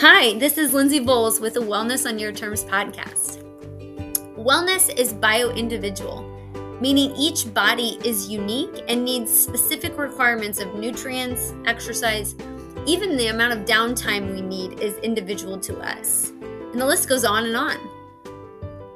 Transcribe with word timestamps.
Hi, 0.00 0.38
this 0.38 0.56
is 0.56 0.72
Lindsay 0.72 0.98
Bowles 0.98 1.40
with 1.40 1.52
the 1.52 1.60
Wellness 1.60 2.08
on 2.08 2.18
Your 2.18 2.32
Terms 2.32 2.64
podcast. 2.64 3.44
Wellness 4.34 4.98
is 4.98 5.12
bio 5.12 5.50
individual, 5.50 6.22
meaning 6.80 7.14
each 7.16 7.52
body 7.52 7.98
is 8.02 8.26
unique 8.26 8.82
and 8.88 9.04
needs 9.04 9.30
specific 9.30 9.98
requirements 9.98 10.58
of 10.58 10.74
nutrients, 10.74 11.52
exercise, 11.66 12.34
even 12.86 13.18
the 13.18 13.26
amount 13.26 13.52
of 13.52 13.66
downtime 13.66 14.32
we 14.32 14.40
need 14.40 14.80
is 14.80 14.96
individual 15.00 15.58
to 15.58 15.78
us. 15.80 16.30
And 16.40 16.80
the 16.80 16.86
list 16.86 17.06
goes 17.06 17.26
on 17.26 17.44
and 17.44 17.54
on. 17.54 17.76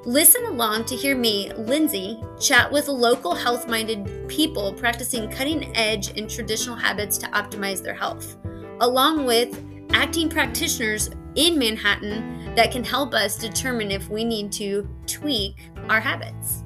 Listen 0.07 0.47
along 0.47 0.87
to 0.87 0.97
hear 0.97 1.15
me, 1.15 1.53
Lindsay, 1.53 2.19
chat 2.41 2.73
with 2.73 2.89
local 2.89 3.35
health 3.35 3.69
minded 3.69 4.27
people 4.27 4.73
practicing 4.73 5.31
cutting 5.31 5.77
edge 5.77 6.19
and 6.19 6.31
traditional 6.31 6.77
habits 6.77 7.19
to 7.19 7.27
optimize 7.27 7.83
their 7.83 7.93
health, 7.93 8.39
along 8.81 9.27
with 9.27 9.63
acting 9.95 10.29
practitioners 10.29 11.09
in 11.37 11.57
Manhattan 11.57 12.53
that 12.57 12.73
can 12.73 12.83
help 12.83 13.15
us 13.15 13.39
determine 13.39 13.93
if 13.93 14.09
we 14.11 14.25
need 14.25 14.51
to 14.53 14.89
tweak 15.07 15.71
our 15.89 16.01
habits. 16.01 16.65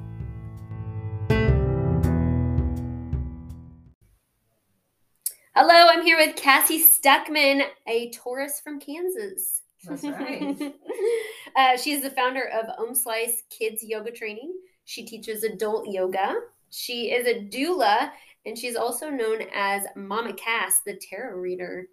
Hello, 5.55 5.87
I'm 5.89 6.03
here 6.03 6.17
with 6.17 6.35
Cassie 6.35 6.83
Stuckman, 6.83 7.63
a 7.87 8.09
Taurus 8.11 8.59
from 8.59 8.79
Kansas. 8.79 9.61
That's 9.83 10.03
right. 10.03 10.73
uh, 11.55 11.77
she 11.77 11.91
is 11.91 12.01
the 12.01 12.11
founder 12.11 12.49
of 12.49 12.65
Om 12.79 12.95
Slice 12.95 13.43
Kids 13.51 13.83
Yoga 13.83 14.11
Training. 14.11 14.53
She 14.85 15.05
teaches 15.05 15.43
adult 15.43 15.87
yoga. 15.87 16.35
She 16.71 17.11
is 17.11 17.27
a 17.27 17.45
doula, 17.45 18.11
and 18.45 18.57
she's 18.57 18.75
also 18.75 19.09
known 19.09 19.43
as 19.53 19.85
Mama 19.95 20.33
Cass, 20.33 20.81
the 20.85 20.95
tarot 20.95 21.37
reader. 21.37 21.87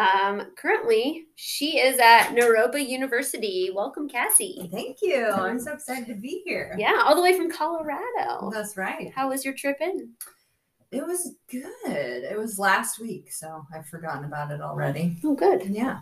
Um, 0.00 0.52
currently, 0.56 1.26
she 1.36 1.78
is 1.78 1.98
at 1.98 2.28
Naropa 2.28 2.84
University. 2.88 3.70
Welcome, 3.74 4.08
Cassie. 4.08 4.66
Thank 4.72 4.96
you. 5.02 5.26
I'm 5.26 5.60
so 5.60 5.74
excited 5.74 6.06
to 6.06 6.14
be 6.14 6.40
here. 6.46 6.74
Yeah, 6.78 7.02
all 7.04 7.14
the 7.14 7.20
way 7.20 7.36
from 7.36 7.50
Colorado. 7.50 8.50
That's 8.50 8.78
right. 8.78 9.12
How 9.14 9.28
was 9.28 9.44
your 9.44 9.52
trip 9.52 9.76
in? 9.78 10.08
It 10.90 11.06
was 11.06 11.34
good. 11.50 11.60
It 11.84 12.38
was 12.38 12.58
last 12.58 12.98
week, 12.98 13.30
so 13.30 13.62
I've 13.74 13.86
forgotten 13.88 14.24
about 14.24 14.50
it 14.50 14.62
already. 14.62 15.18
Oh, 15.22 15.34
good. 15.34 15.66
Yeah. 15.66 15.98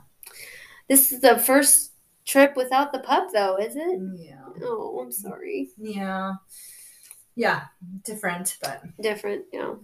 This 0.88 1.10
is 1.10 1.20
the 1.20 1.36
first 1.36 1.90
trip 2.24 2.54
without 2.56 2.92
the 2.92 3.00
pup, 3.00 3.30
though, 3.32 3.56
is 3.56 3.74
it? 3.74 4.00
Yeah. 4.16 4.44
Oh, 4.62 5.00
I'm 5.02 5.10
sorry. 5.10 5.70
Yeah. 5.76 6.34
Yeah. 7.34 7.62
Different, 8.04 8.58
but 8.62 8.82
Different, 9.02 9.46
yeah. 9.52 9.74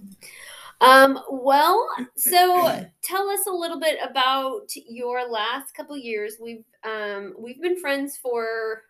Um, 0.80 1.18
well, 1.30 1.88
so 2.16 2.84
tell 3.02 3.28
us 3.30 3.46
a 3.46 3.50
little 3.52 3.78
bit 3.80 3.98
about 4.02 4.68
your 4.74 5.28
last 5.28 5.72
couple 5.74 5.96
years. 5.96 6.36
We've 6.40 6.64
um 6.84 7.34
we've 7.38 7.60
been 7.62 7.78
friends 7.80 8.16
for 8.18 8.82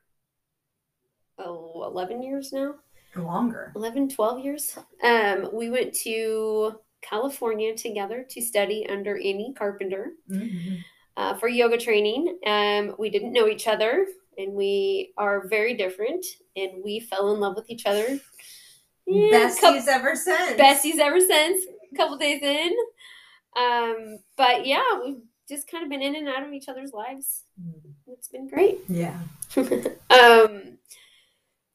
oh 1.39 1.85
11 1.87 2.23
years 2.23 2.53
now. 2.53 2.75
longer. 3.17 3.73
11 3.77 4.09
12 4.11 4.45
years. 4.45 4.79
Um 5.03 5.51
we 5.53 5.71
went 5.71 5.95
to 6.03 6.81
California 7.03 7.77
together 7.77 8.25
to 8.31 8.41
study 8.41 8.87
under 8.89 9.17
Annie 9.17 9.55
Carpenter 9.57 10.13
Mhm. 10.31 10.79
uh, 11.17 11.35
for 11.35 11.49
yoga 11.49 11.77
training. 11.77 12.39
Um, 12.47 12.95
we 12.99 13.11
didn't 13.11 13.33
know 13.35 13.47
each 13.47 13.69
other, 13.69 14.07
and 14.39 14.55
we 14.55 15.13
are 15.19 15.47
very 15.47 15.75
different, 15.75 16.25
and 16.57 16.83
we 16.83 17.01
fell 17.01 17.35
in 17.35 17.41
love 17.41 17.57
with 17.57 17.69
each 17.69 17.85
other. 17.85 18.19
Yeah, 19.07 19.51
Besties 19.51 19.85
coup- 19.85 19.91
ever 19.91 20.17
since. 20.17 20.59
besties 20.59 20.99
ever 20.99 21.21
since. 21.21 21.63
A 21.95 21.97
couple 21.97 22.17
days 22.19 22.43
in, 22.43 22.73
um, 23.57 24.19
but 24.37 24.67
yeah, 24.67 24.83
we've 25.05 25.23
just 25.49 25.71
kind 25.71 25.85
of 25.85 25.91
been 25.91 26.03
in 26.03 26.17
and 26.17 26.29
out 26.29 26.43
of 26.47 26.53
each 26.53 26.69
other's 26.69 26.93
lives. 26.93 27.45
Mm. 27.63 27.93
It's 28.09 28.29
been 28.29 28.49
great. 28.49 28.81
Yeah. 28.89 29.19
um, 29.57 30.79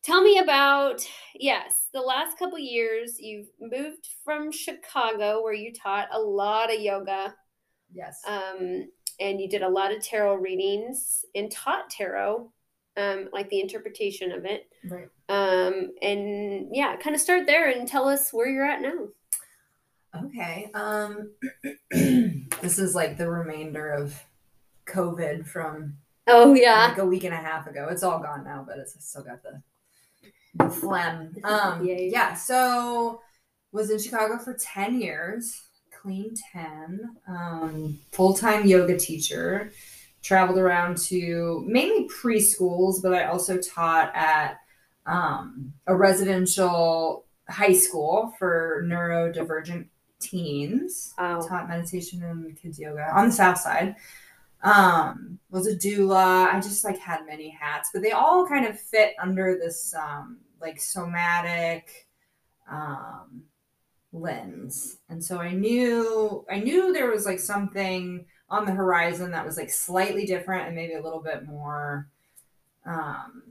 tell 0.03 0.21
me 0.21 0.39
about 0.39 1.05
yes, 1.35 1.73
the 1.93 2.01
last 2.01 2.37
couple 2.37 2.59
years 2.59 3.19
you've 3.19 3.47
moved 3.59 4.09
from 4.23 4.51
Chicago, 4.51 5.41
where 5.43 5.53
you 5.53 5.71
taught 5.73 6.07
a 6.11 6.19
lot 6.19 6.73
of 6.73 6.81
yoga 6.81 7.35
Yes. 7.93 8.21
um, 8.27 8.87
and 9.19 9.39
you 9.41 9.49
did 9.49 9.61
a 9.63 9.69
lot 9.69 9.91
of 9.91 10.01
tarot 10.03 10.35
readings 10.35 11.25
and 11.35 11.51
taught 11.51 11.89
tarot, 11.89 12.51
um, 12.97 13.29
like 13.33 13.49
the 13.49 13.61
interpretation 13.61 14.31
of 14.31 14.45
it. 14.45 14.67
right. 14.89 15.09
Um, 15.27 15.91
and 16.01 16.69
yeah, 16.71 16.95
kind 16.97 17.15
of 17.15 17.21
start 17.21 17.45
there 17.45 17.69
and 17.69 17.87
tell 17.87 18.07
us 18.07 18.31
where 18.31 18.49
you're 18.49 18.65
at 18.65 18.81
now. 18.81 19.09
Okay. 20.15 20.69
Um 20.73 21.31
this 21.91 22.79
is 22.79 22.95
like 22.95 23.17
the 23.17 23.29
remainder 23.29 23.89
of 23.89 24.19
COVID 24.87 25.45
from 25.47 25.97
Oh 26.27 26.53
yeah, 26.53 26.87
like 26.87 26.97
a 26.99 27.05
week 27.05 27.23
and 27.23 27.33
a 27.33 27.37
half 27.37 27.67
ago. 27.67 27.87
It's 27.89 28.03
all 28.03 28.19
gone 28.19 28.43
now, 28.43 28.63
but 28.67 28.77
it's 28.77 28.95
still 29.03 29.23
got 29.23 29.41
the 29.43 29.61
the 30.55 30.69
phlegm. 30.69 31.35
Um, 31.43 31.85
Yay. 31.85 32.09
yeah. 32.11 32.33
So 32.35 33.21
was 33.71 33.89
in 33.89 33.99
Chicago 33.99 34.37
for 34.37 34.53
ten 34.53 35.01
years, 35.01 35.61
clean 36.01 36.33
ten. 36.51 37.15
Um, 37.27 37.99
Full 38.11 38.33
time 38.33 38.67
yoga 38.67 38.97
teacher. 38.97 39.71
Traveled 40.21 40.59
around 40.59 40.97
to 41.07 41.63
mainly 41.65 42.07
preschools, 42.09 43.01
but 43.01 43.13
I 43.13 43.23
also 43.23 43.57
taught 43.57 44.11
at 44.13 44.59
um, 45.05 45.73
a 45.87 45.95
residential 45.95 47.25
high 47.47 47.73
school 47.73 48.33
for 48.37 48.83
neurodivergent 48.85 49.87
teens 50.19 51.13
wow. 51.17 51.41
taught 51.41 51.69
meditation 51.69 52.23
and 52.23 52.55
kids 52.61 52.79
yoga 52.79 53.09
on 53.15 53.27
the 53.27 53.31
south 53.31 53.57
side. 53.57 53.95
Um 54.61 55.39
was 55.49 55.67
a 55.67 55.75
doula. 55.75 56.53
I 56.53 56.59
just 56.59 56.83
like 56.83 56.99
had 56.99 57.25
many 57.25 57.49
hats 57.49 57.89
but 57.93 58.01
they 58.01 58.11
all 58.11 58.45
kind 58.47 58.65
of 58.65 58.79
fit 58.79 59.13
under 59.21 59.57
this 59.57 59.93
um 59.93 60.39
like 60.61 60.79
somatic 60.79 62.07
um 62.69 63.43
lens. 64.11 64.97
And 65.09 65.23
so 65.23 65.39
i 65.39 65.51
knew 65.51 66.45
i 66.49 66.59
knew 66.59 66.91
there 66.91 67.09
was 67.09 67.25
like 67.25 67.39
something 67.39 68.25
on 68.49 68.65
the 68.65 68.71
horizon 68.71 69.31
that 69.31 69.45
was 69.45 69.57
like 69.57 69.69
slightly 69.69 70.25
different 70.25 70.67
and 70.67 70.75
maybe 70.75 70.93
a 70.93 71.01
little 71.01 71.21
bit 71.21 71.45
more 71.45 72.09
um 72.85 73.43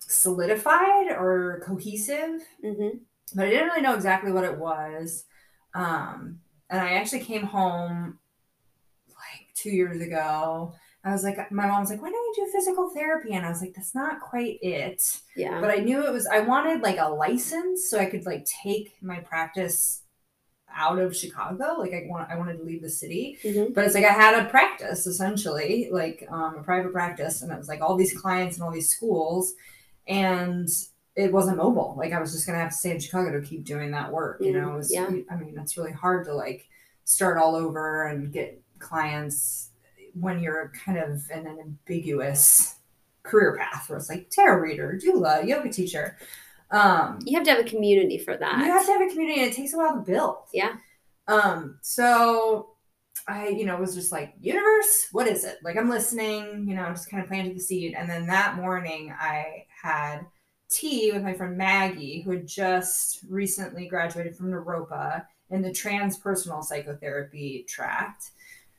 solidified 0.00 1.12
or 1.12 1.62
cohesive. 1.64 2.42
Hmm 2.62 2.98
but 3.34 3.46
I 3.46 3.50
didn't 3.50 3.68
really 3.68 3.82
know 3.82 3.94
exactly 3.94 4.32
what 4.32 4.44
it 4.44 4.58
was. 4.58 5.24
Um, 5.74 6.40
and 6.68 6.80
I 6.80 6.94
actually 6.94 7.20
came 7.20 7.42
home 7.42 8.18
like 9.08 9.54
two 9.54 9.70
years 9.70 10.00
ago. 10.00 10.74
I 11.02 11.12
was 11.12 11.24
like, 11.24 11.50
my 11.50 11.66
mom 11.66 11.80
was 11.80 11.90
like, 11.90 12.02
why 12.02 12.10
don't 12.10 12.36
you 12.36 12.44
do 12.44 12.52
physical 12.52 12.90
therapy? 12.90 13.32
And 13.32 13.46
I 13.46 13.48
was 13.48 13.62
like, 13.62 13.72
that's 13.74 13.94
not 13.94 14.20
quite 14.20 14.58
it. 14.60 15.20
Yeah. 15.34 15.60
But 15.60 15.70
I 15.70 15.76
knew 15.76 16.06
it 16.06 16.12
was, 16.12 16.26
I 16.26 16.40
wanted 16.40 16.82
like 16.82 16.98
a 16.98 17.08
license 17.08 17.88
so 17.88 17.98
I 17.98 18.04
could 18.06 18.26
like 18.26 18.44
take 18.44 18.94
my 19.00 19.20
practice 19.20 20.02
out 20.72 20.98
of 20.98 21.16
Chicago. 21.16 21.76
Like 21.78 21.94
I 21.94 22.04
want, 22.06 22.30
I 22.30 22.36
wanted 22.36 22.58
to 22.58 22.64
leave 22.64 22.82
the 22.82 22.90
city. 22.90 23.38
Mhm. 23.42 23.74
But 23.74 23.86
it's 23.86 23.94
like 23.94 24.04
I 24.04 24.12
had 24.12 24.44
a 24.44 24.48
practice 24.50 25.06
essentially, 25.06 25.88
like 25.90 26.26
um, 26.30 26.56
a 26.58 26.62
private 26.62 26.92
practice, 26.92 27.42
and 27.42 27.50
it 27.50 27.58
was 27.58 27.68
like 27.68 27.80
all 27.80 27.96
these 27.96 28.16
clients 28.16 28.56
and 28.56 28.64
all 28.64 28.70
these 28.70 28.90
schools, 28.90 29.54
and 30.06 30.68
it 31.16 31.32
wasn't 31.32 31.56
mobile. 31.56 31.94
Like 31.98 32.12
I 32.12 32.20
was 32.20 32.32
just 32.32 32.46
gonna 32.46 32.58
have 32.58 32.70
to 32.70 32.76
stay 32.76 32.92
in 32.92 33.00
Chicago 33.00 33.32
to 33.40 33.46
keep 33.46 33.64
doing 33.64 33.90
that 33.92 34.12
work. 34.12 34.40
You 34.40 34.52
know, 34.52 34.74
it 34.74 34.76
was, 34.76 34.92
Yeah. 34.92 35.08
I 35.30 35.36
mean, 35.36 35.54
it's 35.58 35.76
really 35.76 35.92
hard 35.92 36.24
to 36.26 36.34
like 36.34 36.68
start 37.04 37.38
all 37.38 37.54
over 37.56 38.06
and 38.06 38.32
get 38.32 38.62
clients 38.78 39.70
when 40.14 40.40
you're 40.40 40.72
kind 40.84 40.98
of 40.98 41.28
in 41.30 41.46
an 41.46 41.58
ambiguous 41.60 42.76
career 43.22 43.56
path 43.56 43.88
where 43.88 43.98
it's 43.98 44.08
like 44.08 44.30
tarot 44.30 44.60
reader, 44.60 44.98
doula, 45.04 45.46
yoga 45.46 45.68
teacher. 45.70 46.16
Um, 46.70 47.18
You 47.24 47.36
have 47.36 47.44
to 47.46 47.50
have 47.50 47.60
a 47.60 47.68
community 47.68 48.16
for 48.18 48.36
that. 48.36 48.58
you 48.58 48.64
have 48.64 48.86
to 48.86 48.92
have 48.92 49.02
a 49.02 49.08
community 49.08 49.40
and 49.42 49.50
it 49.52 49.54
takes 49.56 49.74
a 49.74 49.76
while 49.76 49.94
to 49.94 50.00
build. 50.00 50.36
Yeah. 50.54 50.76
Um, 51.28 51.78
so 51.82 52.70
I, 53.28 53.48
you 53.48 53.66
know, 53.66 53.76
was 53.76 53.94
just 53.94 54.10
like, 54.12 54.34
universe, 54.40 55.08
what 55.12 55.26
is 55.26 55.44
it? 55.44 55.58
Like 55.62 55.76
I'm 55.76 55.90
listening, 55.90 56.66
you 56.68 56.74
know, 56.74 56.82
I'm 56.82 56.94
just 56.94 57.10
kind 57.10 57.22
of 57.22 57.28
planted 57.28 57.54
the 57.54 57.60
seed. 57.60 57.94
And 57.96 58.08
then 58.08 58.26
that 58.28 58.56
morning 58.56 59.12
I 59.18 59.66
had 59.82 60.20
tea 60.70 61.10
with 61.12 61.22
my 61.22 61.34
friend 61.34 61.56
Maggie, 61.56 62.22
who 62.22 62.32
had 62.32 62.46
just 62.46 63.20
recently 63.28 63.86
graduated 63.86 64.36
from 64.36 64.50
Naropa 64.50 65.24
in 65.50 65.62
the 65.62 65.70
transpersonal 65.70 66.64
psychotherapy 66.64 67.64
tract, 67.68 68.30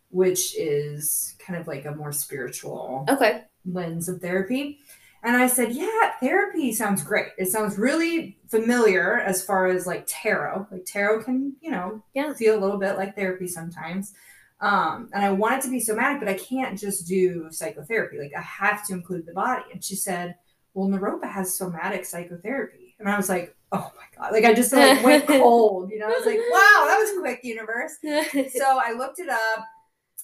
which 0.09 0.55
is 0.57 1.35
kind 1.39 1.59
of 1.59 1.67
like 1.67 1.85
a 1.85 1.95
more 1.95 2.11
spiritual 2.11 3.05
Okay. 3.09 3.43
lens 3.65 4.07
of 4.09 4.21
therapy. 4.21 4.79
And 5.23 5.35
I 5.37 5.47
said, 5.47 5.73
Yeah, 5.73 6.13
therapy 6.19 6.73
sounds 6.73 7.03
great. 7.03 7.27
It 7.37 7.47
sounds 7.47 7.77
really 7.77 8.37
familiar 8.49 9.19
as 9.19 9.43
far 9.43 9.67
as 9.67 9.85
like 9.85 10.05
tarot. 10.07 10.67
Like 10.71 10.85
tarot 10.85 11.23
can, 11.23 11.55
you 11.61 11.69
know, 11.71 12.01
Yeah. 12.13 12.33
feel 12.33 12.57
a 12.57 12.61
little 12.61 12.79
bit 12.79 12.95
like 12.97 13.15
therapy 13.15 13.47
sometimes. 13.47 14.13
Um, 14.61 15.09
and 15.13 15.23
I 15.25 15.31
want 15.31 15.55
it 15.55 15.61
to 15.63 15.69
be 15.71 15.79
somatic, 15.79 16.19
but 16.19 16.29
I 16.29 16.35
can't 16.35 16.79
just 16.79 17.07
do 17.07 17.47
psychotherapy. 17.51 18.17
Like 18.19 18.33
I 18.37 18.41
have 18.41 18.85
to 18.87 18.93
include 18.93 19.25
the 19.25 19.33
body. 19.33 19.63
And 19.71 19.83
she 19.83 19.95
said, 19.95 20.35
Well, 20.73 20.87
Naropa 20.87 21.29
has 21.29 21.55
somatic 21.55 22.05
psychotherapy. 22.05 22.95
And 22.99 23.09
I 23.09 23.17
was 23.17 23.29
like, 23.29 23.55
Oh 23.71 23.91
my 23.95 24.03
God. 24.17 24.33
Like 24.33 24.45
I 24.45 24.53
just 24.53 24.73
like 24.73 25.03
went 25.03 25.27
cold, 25.41 25.91
you 25.91 25.99
know, 25.99 26.07
I 26.07 26.09
was 26.09 26.25
like, 26.25 26.39
Wow, 26.39 26.85
that 26.87 26.97
was 26.99 27.19
quick, 27.19 27.39
universe 27.43 27.93
so 28.03 28.79
I 28.83 28.93
looked 28.93 29.19
it 29.19 29.29
up 29.29 29.65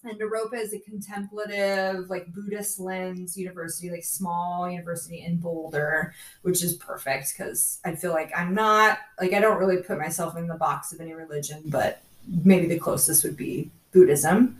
And 0.04 0.20
Naropa 0.20 0.56
is 0.62 0.74
a 0.74 0.80
contemplative, 0.80 2.10
like 2.10 2.32
Buddhist 2.34 2.80
lens 2.80 3.36
university, 3.38 3.90
like 3.90 4.04
small 4.04 4.70
university 4.70 5.24
in 5.24 5.38
Boulder, 5.38 6.14
which 6.44 6.64
is 6.64 6.74
perfect 6.76 7.34
because 7.36 7.80
I 7.84 7.96
feel 7.96 8.12
like 8.12 8.32
I'm 8.36 8.54
not 8.54 9.00
like 9.20 9.34
I 9.34 9.40
don't 9.40 9.58
really 9.58 9.78
put 9.78 9.98
myself 9.98 10.38
in 10.38 10.48
the 10.48 10.56
box 10.56 10.94
of 10.94 11.02
any 11.02 11.14
religion, 11.14 11.64
but 11.68 12.02
maybe 12.44 12.68
the 12.68 12.80
closest 12.80 13.24
would 13.24 13.38
be 13.38 13.72
Buddhism. 13.92 14.58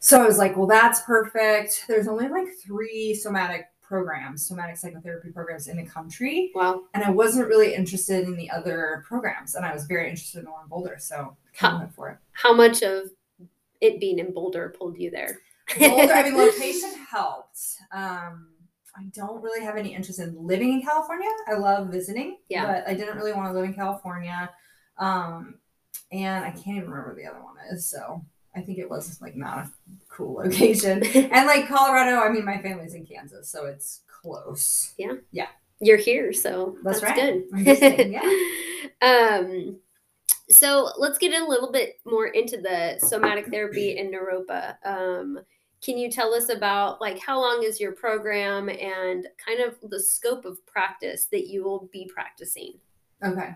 So 0.00 0.20
I 0.20 0.26
was 0.26 0.36
like, 0.38 0.56
well, 0.56 0.66
that's 0.66 1.00
perfect. 1.02 1.84
There's 1.88 2.08
only 2.08 2.28
like 2.28 2.48
three 2.64 3.14
somatic 3.14 3.68
programs, 3.82 4.46
somatic 4.46 4.76
psychotherapy 4.76 5.30
programs 5.30 5.68
in 5.68 5.76
the 5.76 5.84
country. 5.84 6.50
Wow. 6.54 6.82
And 6.94 7.04
I 7.04 7.10
wasn't 7.10 7.48
really 7.48 7.74
interested 7.74 8.24
in 8.24 8.36
the 8.36 8.50
other 8.50 9.04
programs. 9.06 9.54
And 9.54 9.64
I 9.66 9.74
was 9.74 9.84
very 9.86 10.08
interested 10.08 10.38
in 10.38 10.44
the 10.46 10.50
one 10.50 10.62
in 10.62 10.68
Boulder. 10.68 10.96
So 10.98 11.36
I 11.54 11.56
kind 11.56 11.74
of 11.74 11.80
went 11.80 11.94
for 11.94 12.10
it. 12.10 12.18
How 12.32 12.54
much 12.54 12.82
of 12.82 13.10
it 13.80 14.00
being 14.00 14.18
in 14.18 14.32
Boulder 14.32 14.74
pulled 14.78 14.96
you 14.98 15.10
there? 15.10 15.38
Boulder, 15.78 16.12
I 16.12 16.22
mean, 16.24 16.36
location 16.38 16.90
helped. 17.10 17.58
Um, 17.92 18.48
I 18.96 19.04
don't 19.14 19.42
really 19.42 19.64
have 19.64 19.76
any 19.76 19.94
interest 19.94 20.20
in 20.20 20.34
living 20.46 20.72
in 20.72 20.82
California. 20.82 21.28
I 21.48 21.54
love 21.54 21.88
visiting, 21.88 22.38
Yeah. 22.48 22.66
but 22.66 22.88
I 22.88 22.94
didn't 22.94 23.16
really 23.16 23.32
want 23.32 23.48
to 23.48 23.52
live 23.52 23.64
in 23.64 23.74
California. 23.74 24.50
Um, 24.98 25.54
and 26.10 26.44
I 26.44 26.50
can't 26.50 26.76
even 26.76 26.90
remember 26.90 27.14
the 27.14 27.26
other 27.26 27.42
one 27.42 27.54
is. 27.70 27.86
So 27.90 28.24
I 28.54 28.60
think 28.60 28.78
it 28.78 28.88
was 28.88 29.20
like 29.20 29.36
not 29.36 29.58
a 29.58 29.70
cool 30.08 30.34
location. 30.44 31.02
and 31.04 31.46
like 31.46 31.68
Colorado, 31.68 32.20
I 32.20 32.30
mean, 32.30 32.44
my 32.44 32.60
family's 32.60 32.94
in 32.94 33.06
Kansas, 33.06 33.48
so 33.48 33.66
it's 33.66 34.02
close. 34.06 34.94
Yeah. 34.98 35.14
Yeah. 35.30 35.48
You're 35.80 35.96
here, 35.96 36.32
so 36.32 36.76
That's 36.84 37.00
that's, 37.00 37.18
right. 37.18 37.76
Saying, 37.78 38.12
good. 38.12 39.02
um, 39.02 39.76
so 40.48 40.90
let's 40.98 41.18
get 41.18 41.40
a 41.40 41.44
little 41.44 41.72
bit 41.72 41.98
more 42.04 42.26
into 42.26 42.58
the 42.58 42.98
somatic 43.00 43.48
therapy 43.48 43.98
in 43.98 44.12
Naropa. 44.12 44.76
Um, 44.84 45.40
can 45.82 45.98
you 45.98 46.10
tell 46.10 46.32
us 46.34 46.48
about 46.48 47.00
like 47.00 47.18
how 47.18 47.40
long 47.40 47.64
is 47.64 47.80
your 47.80 47.92
program 47.92 48.68
and 48.68 49.26
kind 49.44 49.60
of 49.60 49.76
the 49.90 50.00
scope 50.00 50.44
of 50.44 50.64
practice 50.66 51.26
that 51.32 51.48
you 51.48 51.64
will 51.64 51.88
be 51.92 52.08
practicing? 52.12 52.74
Okay. 53.24 53.50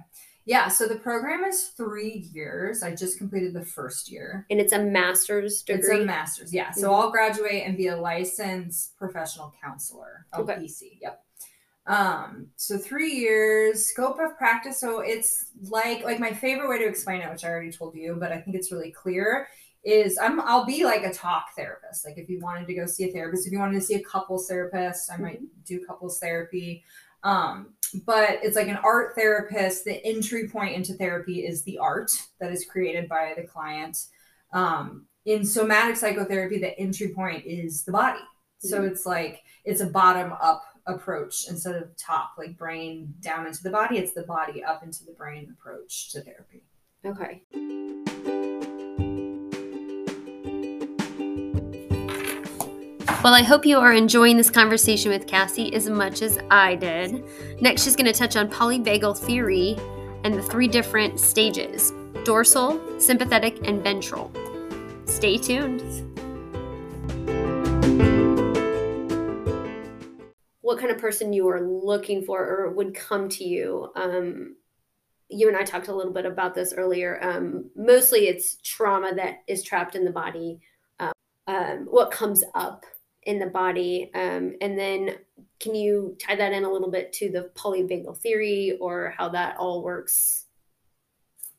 Yeah, 0.46 0.68
so 0.68 0.86
the 0.86 0.94
program 0.96 1.42
is 1.44 1.64
three 1.76 2.28
years. 2.32 2.84
I 2.84 2.94
just 2.94 3.18
completed 3.18 3.52
the 3.52 3.64
first 3.64 4.08
year. 4.10 4.46
And 4.48 4.60
it's 4.60 4.72
a 4.72 4.78
master's 4.78 5.62
degree. 5.62 5.80
It's 5.80 5.88
a 5.90 6.04
master's, 6.04 6.54
yeah. 6.54 6.70
So 6.70 6.90
Mhm. 6.90 6.94
I'll 6.94 7.10
graduate 7.10 7.64
and 7.66 7.76
be 7.76 7.88
a 7.88 7.96
licensed 7.96 8.96
professional 8.96 9.52
counselor, 9.60 10.26
Okay. 10.32 10.54
LPC. 10.54 10.98
Yep. 11.02 11.22
Um, 11.88 12.50
so 12.56 12.78
three 12.78 13.12
years, 13.12 13.86
scope 13.86 14.18
of 14.20 14.36
practice. 14.38 14.78
So 14.78 15.00
it's 15.00 15.46
like 15.68 16.04
like 16.04 16.18
my 16.20 16.32
favorite 16.32 16.68
way 16.68 16.78
to 16.78 16.86
explain 16.86 17.20
it, 17.22 17.30
which 17.30 17.44
I 17.44 17.48
already 17.48 17.70
told 17.72 17.94
you, 17.96 18.16
but 18.18 18.30
I 18.32 18.40
think 18.40 18.56
it's 18.56 18.70
really 18.72 18.90
clear, 18.92 19.48
is 19.84 20.18
I'm 20.18 20.40
I'll 20.40 20.64
be 20.64 20.84
like 20.84 21.04
a 21.04 21.12
talk 21.12 21.54
therapist. 21.56 22.04
Like 22.04 22.18
if 22.18 22.28
you 22.28 22.40
wanted 22.40 22.66
to 22.68 22.74
go 22.74 22.86
see 22.86 23.08
a 23.08 23.12
therapist, 23.12 23.46
if 23.46 23.52
you 23.52 23.58
wanted 23.60 23.80
to 23.80 23.86
see 23.86 23.94
a 23.94 24.02
couples 24.02 24.48
therapist, 24.48 25.10
I 25.12 25.16
might 25.16 25.40
do 25.64 25.84
couples 25.84 26.18
therapy. 26.18 26.84
Um, 27.22 27.74
but 28.04 28.40
it's 28.42 28.56
like 28.56 28.68
an 28.68 28.78
art 28.84 29.14
therapist. 29.14 29.84
The 29.84 30.04
entry 30.04 30.48
point 30.48 30.74
into 30.74 30.94
therapy 30.94 31.46
is 31.46 31.62
the 31.62 31.78
art 31.78 32.10
that 32.40 32.52
is 32.52 32.64
created 32.64 33.08
by 33.08 33.34
the 33.36 33.44
client. 33.44 33.96
Um, 34.52 35.06
in 35.24 35.44
somatic 35.44 35.96
psychotherapy, 35.96 36.58
the 36.58 36.78
entry 36.78 37.08
point 37.08 37.44
is 37.46 37.84
the 37.84 37.92
body. 37.92 38.20
So 38.58 38.82
Mhm. 38.82 38.90
it's 38.90 39.06
like 39.06 39.42
it's 39.64 39.80
a 39.80 39.86
bottom 39.86 40.32
up 40.40 40.62
approach 40.86 41.48
instead 41.48 41.74
of 41.74 41.96
top, 41.96 42.32
like 42.38 42.56
brain 42.56 43.14
down 43.20 43.46
into 43.46 43.62
the 43.62 43.70
body. 43.70 43.98
It's 43.98 44.12
the 44.12 44.22
body 44.22 44.62
up 44.62 44.82
into 44.82 45.04
the 45.04 45.12
brain 45.12 45.54
approach 45.58 46.12
to 46.12 46.22
therapy. 46.22 46.62
Okay. 47.04 47.42
Well, 53.26 53.34
I 53.34 53.42
hope 53.42 53.66
you 53.66 53.78
are 53.78 53.92
enjoying 53.92 54.36
this 54.36 54.50
conversation 54.50 55.10
with 55.10 55.26
Cassie 55.26 55.74
as 55.74 55.88
much 55.88 56.22
as 56.22 56.38
I 56.48 56.76
did. 56.76 57.24
Next, 57.60 57.82
she's 57.82 57.96
going 57.96 58.06
to 58.06 58.12
touch 58.12 58.36
on 58.36 58.48
polyvagal 58.48 59.18
theory 59.18 59.76
and 60.22 60.32
the 60.32 60.42
three 60.44 60.68
different 60.68 61.18
stages 61.18 61.92
dorsal, 62.24 62.80
sympathetic, 63.00 63.66
and 63.66 63.82
ventral. 63.82 64.30
Stay 65.06 65.38
tuned. 65.38 65.82
what 70.60 70.78
kind 70.78 70.92
of 70.92 70.98
person 70.98 71.32
you 71.32 71.48
are 71.48 71.66
looking 71.66 72.24
for 72.24 72.46
or 72.46 72.70
would 72.70 72.94
come 72.94 73.28
to 73.30 73.44
you. 73.44 73.90
Um, 73.96 74.54
you 75.28 75.48
and 75.48 75.56
I 75.56 75.64
talked 75.64 75.88
a 75.88 75.94
little 75.94 76.12
bit 76.12 76.26
about 76.26 76.54
this 76.54 76.72
earlier. 76.72 77.18
Um, 77.20 77.70
mostly 77.74 78.28
it's 78.28 78.58
trauma 78.62 79.16
that 79.16 79.38
is 79.48 79.64
trapped 79.64 79.96
in 79.96 80.04
the 80.04 80.12
body, 80.12 80.60
um, 81.00 81.12
um, 81.48 81.86
what 81.90 82.12
comes 82.12 82.44
up 82.54 82.84
in 83.26 83.38
the 83.38 83.46
body. 83.46 84.10
Um, 84.14 84.54
and 84.60 84.78
then 84.78 85.16
can 85.60 85.74
you 85.74 86.16
tie 86.18 86.36
that 86.36 86.52
in 86.52 86.64
a 86.64 86.70
little 86.70 86.90
bit 86.90 87.12
to 87.14 87.30
the 87.30 87.50
polyvagal 87.54 88.16
theory 88.18 88.78
or 88.80 89.14
how 89.16 89.28
that 89.30 89.56
all 89.58 89.82
works? 89.82 90.46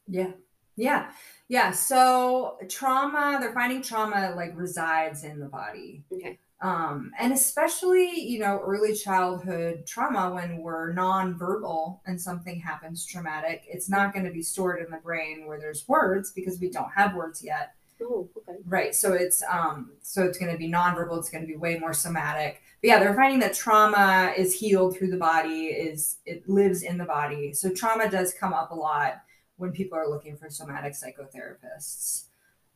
Yeah. 0.07 0.31
Yeah. 0.75 1.11
Yeah. 1.49 1.71
So 1.71 2.57
trauma, 2.69 3.37
they're 3.39 3.53
finding 3.53 3.81
trauma 3.81 4.33
like 4.35 4.53
resides 4.55 5.23
in 5.23 5.39
the 5.39 5.47
body. 5.47 6.03
Okay. 6.11 6.39
Um, 6.59 7.11
and 7.19 7.33
especially, 7.33 8.19
you 8.19 8.39
know, 8.39 8.59
early 8.65 8.95
childhood 8.95 9.85
trauma 9.85 10.33
when 10.33 10.57
we're 10.57 10.93
nonverbal 10.93 11.99
and 12.07 12.19
something 12.19 12.59
happens 12.59 13.05
traumatic, 13.05 13.65
it's 13.67 13.89
not 13.89 14.13
going 14.13 14.25
to 14.25 14.31
be 14.31 14.41
stored 14.41 14.81
in 14.81 14.89
the 14.89 14.97
brain 14.97 15.45
where 15.45 15.59
there's 15.59 15.87
words 15.87 16.31
because 16.31 16.59
we 16.59 16.69
don't 16.69 16.91
have 16.95 17.13
words 17.13 17.43
yet. 17.43 17.75
Oh, 18.01 18.29
okay. 18.37 18.59
Right. 18.65 18.93
So 18.93 19.13
it's 19.13 19.43
um 19.43 19.91
so 20.01 20.23
it's 20.23 20.37
going 20.37 20.51
to 20.51 20.57
be 20.57 20.69
nonverbal, 20.69 21.17
it's 21.17 21.29
going 21.29 21.41
to 21.43 21.47
be 21.47 21.55
way 21.55 21.79
more 21.79 21.93
somatic. 21.93 22.61
But 22.81 22.87
yeah, 22.89 22.99
they're 22.99 23.15
finding 23.15 23.39
that 23.39 23.53
trauma 23.55 24.33
is 24.37 24.53
healed 24.59 24.95
through 24.97 25.09
the 25.11 25.17
body, 25.17 25.65
is 25.67 26.17
it 26.25 26.47
lives 26.47 26.83
in 26.83 26.97
the 26.97 27.05
body. 27.05 27.53
So 27.53 27.69
trauma 27.71 28.09
does 28.09 28.33
come 28.33 28.53
up 28.53 28.71
a 28.71 28.75
lot 28.75 29.21
when 29.57 29.71
people 29.71 29.97
are 29.97 30.07
looking 30.07 30.37
for 30.37 30.49
somatic 30.49 30.93
psychotherapists. 30.93 32.25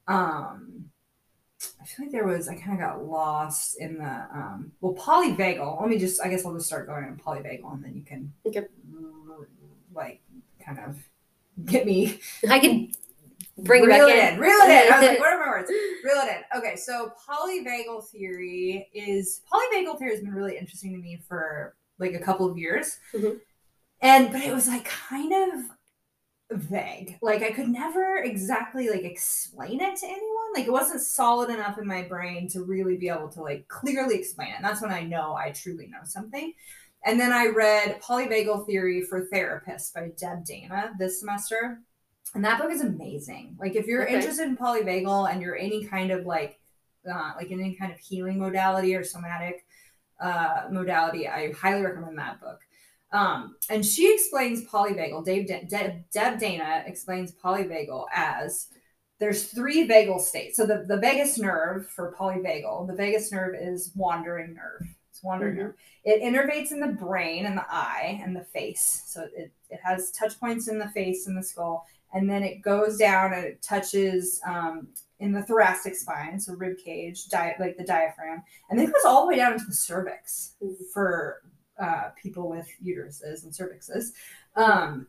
Um 0.07 0.85
I 1.81 1.85
feel 1.85 2.05
like 2.05 2.11
there 2.13 2.27
was 2.27 2.47
I 2.49 2.55
kind 2.55 2.73
of 2.73 2.79
got 2.79 3.05
lost 3.05 3.77
in 3.79 3.97
the 3.99 4.27
um 4.33 4.71
well 4.81 4.93
polyvagal. 4.95 5.81
Let 5.81 5.89
me 5.89 5.97
just 5.99 6.21
I 6.23 6.29
guess 6.29 6.45
I'll 6.45 6.53
just 6.55 6.67
start 6.67 6.87
going 6.87 7.05
on 7.05 7.17
polyvagal 7.17 7.73
and 7.73 7.83
then 7.83 7.95
you 7.95 8.03
can 8.03 8.33
Okay. 8.45 8.65
like 9.93 10.21
kind 10.63 10.79
of 10.79 10.97
get 11.65 11.85
me 11.85 12.19
I 12.49 12.59
could 12.59 12.95
bring 13.63 13.83
it 13.83 13.87
reel 13.87 14.07
back 14.07 14.15
it 14.15 14.33
in. 14.33 14.39
Reel 14.39 14.57
it 14.61 14.85
in. 14.85 14.93
I 14.93 14.99
was 14.99 15.07
like, 15.07 15.19
what 15.19 15.33
are 15.33 15.39
my 15.39 15.47
words? 15.47 15.69
Reel 15.69 16.21
it 16.23 16.29
in. 16.29 16.59
Okay, 16.59 16.75
so 16.75 17.11
polyvagal 17.27 18.07
theory 18.09 18.89
is 18.93 19.41
polyvagal 19.51 19.97
theory 19.99 20.11
has 20.11 20.21
been 20.21 20.33
really 20.33 20.57
interesting 20.57 20.93
to 20.93 20.99
me 20.99 21.21
for 21.27 21.75
like 21.99 22.13
a 22.13 22.19
couple 22.19 22.49
of 22.49 22.57
years. 22.57 22.97
Mhm. 23.13 23.39
And 24.01 24.31
but 24.31 24.41
it 24.41 24.53
was 24.53 24.67
like 24.67 24.85
kind 24.85 25.33
of 25.33 25.65
vague. 26.51 27.17
Like 27.21 27.43
I 27.43 27.51
could 27.51 27.69
never 27.69 28.17
exactly 28.17 28.89
like 28.89 29.03
explain 29.03 29.79
it 29.81 29.95
to 29.97 30.05
anyone. 30.05 30.53
Like 30.55 30.65
it 30.65 30.71
wasn't 30.71 31.01
solid 31.01 31.49
enough 31.49 31.77
in 31.77 31.87
my 31.87 32.03
brain 32.03 32.47
to 32.49 32.63
really 32.63 32.97
be 32.97 33.09
able 33.09 33.29
to 33.29 33.41
like 33.41 33.67
clearly 33.67 34.15
explain 34.15 34.49
it. 34.49 34.55
And 34.57 34.65
that's 34.65 34.81
when 34.81 34.91
I 34.91 35.03
know 35.03 35.35
I 35.35 35.51
truly 35.51 35.87
know 35.87 36.03
something. 36.03 36.53
And 37.03 37.19
then 37.19 37.31
I 37.31 37.47
read 37.47 37.99
Polyvagal 38.01 38.67
Theory 38.67 39.01
for 39.01 39.27
Therapists 39.27 39.93
by 39.93 40.11
Deb 40.17 40.45
Dana 40.45 40.91
this 40.99 41.19
semester. 41.19 41.81
And 42.33 42.43
that 42.45 42.59
book 42.59 42.71
is 42.71 42.81
amazing. 42.81 43.57
Like 43.59 43.75
if 43.75 43.87
you're 43.87 44.03
Okay. 44.03 44.15
interested 44.15 44.43
in 44.47 44.55
polyvagal 44.57 45.31
and 45.31 45.41
you're 45.41 45.57
any 45.57 45.83
kind 45.85 46.11
of 46.11 46.25
like 46.25 46.59
uh, 47.11 47.31
like 47.35 47.49
in 47.49 47.59
any 47.59 47.73
kind 47.73 47.91
of 47.91 47.97
healing 47.99 48.37
modality 48.39 48.95
or 48.95 49.03
somatic 49.03 49.65
uh, 50.19 50.67
modality, 50.71 51.27
I 51.27 51.51
highly 51.51 51.81
recommend 51.81 52.17
that 52.19 52.39
book. 52.39 52.59
Um, 53.11 53.55
and 53.69 53.83
she 53.85 54.13
explains 54.13 54.63
polyvagal. 54.65 55.25
Dave 55.25 55.47
De- 55.47 55.65
De- 55.65 56.05
Deb 56.13 56.39
Dana 56.39 56.83
explains 56.85 57.33
polyvagal 57.33 58.05
as 58.13 58.67
there's 59.19 59.45
three 59.45 59.87
vagal 59.87 60.21
states. 60.21 60.55
So 60.57 60.65
the, 60.67 60.85
the 60.87 60.97
vagus 60.97 61.37
nerve 61.39 61.87
for 61.89 62.15
polyvagal, 62.17 62.87
the 62.87 62.93
vagus 62.95 63.31
nerve 63.31 63.55
is 63.59 63.91
wandering 63.95 64.53
nerve. 64.53 64.87
It's 65.09 65.23
wandering 65.23 65.55
Mhm. 65.55 65.57
nerve. 65.59 65.75
It 66.05 66.21
innervates 66.21 66.71
in 66.71 66.79
the 66.79 66.87
brain 66.93 67.45
and 67.47 67.57
the 67.57 67.65
eye 67.67 68.21
and 68.23 68.35
the 68.35 68.45
face. 68.45 69.03
So 69.07 69.27
it, 69.35 69.51
it 69.71 69.79
has 69.83 70.11
touch 70.11 70.39
points 70.39 70.67
in 70.67 70.77
the 70.79 70.89
face 70.89 71.25
and 71.27 71.35
the 71.35 71.43
skull. 71.43 71.85
And 72.13 72.29
then 72.29 72.43
it 72.43 72.61
goes 72.61 72.97
down 72.97 73.33
and 73.33 73.43
it 73.45 73.61
touches 73.61 74.41
um, 74.45 74.87
in 75.19 75.31
the 75.31 75.41
thoracic 75.43 75.95
spine, 75.95 76.39
so 76.39 76.53
rib 76.53 76.77
cage, 76.77 77.27
di- 77.29 77.55
like 77.59 77.77
the 77.77 77.83
diaphragm. 77.83 78.43
And 78.69 78.79
then 78.79 78.87
it 78.87 78.93
goes 78.93 79.05
all 79.05 79.21
the 79.21 79.27
way 79.27 79.35
down 79.37 79.53
into 79.53 79.65
the 79.65 79.73
cervix 79.73 80.53
Mhm. 80.61 80.75
for 80.93 81.41
uh, 81.79 82.09
people 82.21 82.49
with 82.49 82.67
uteruses 82.85 83.43
and 83.43 83.51
cervixes. 83.53 84.11
Um, 84.55 85.07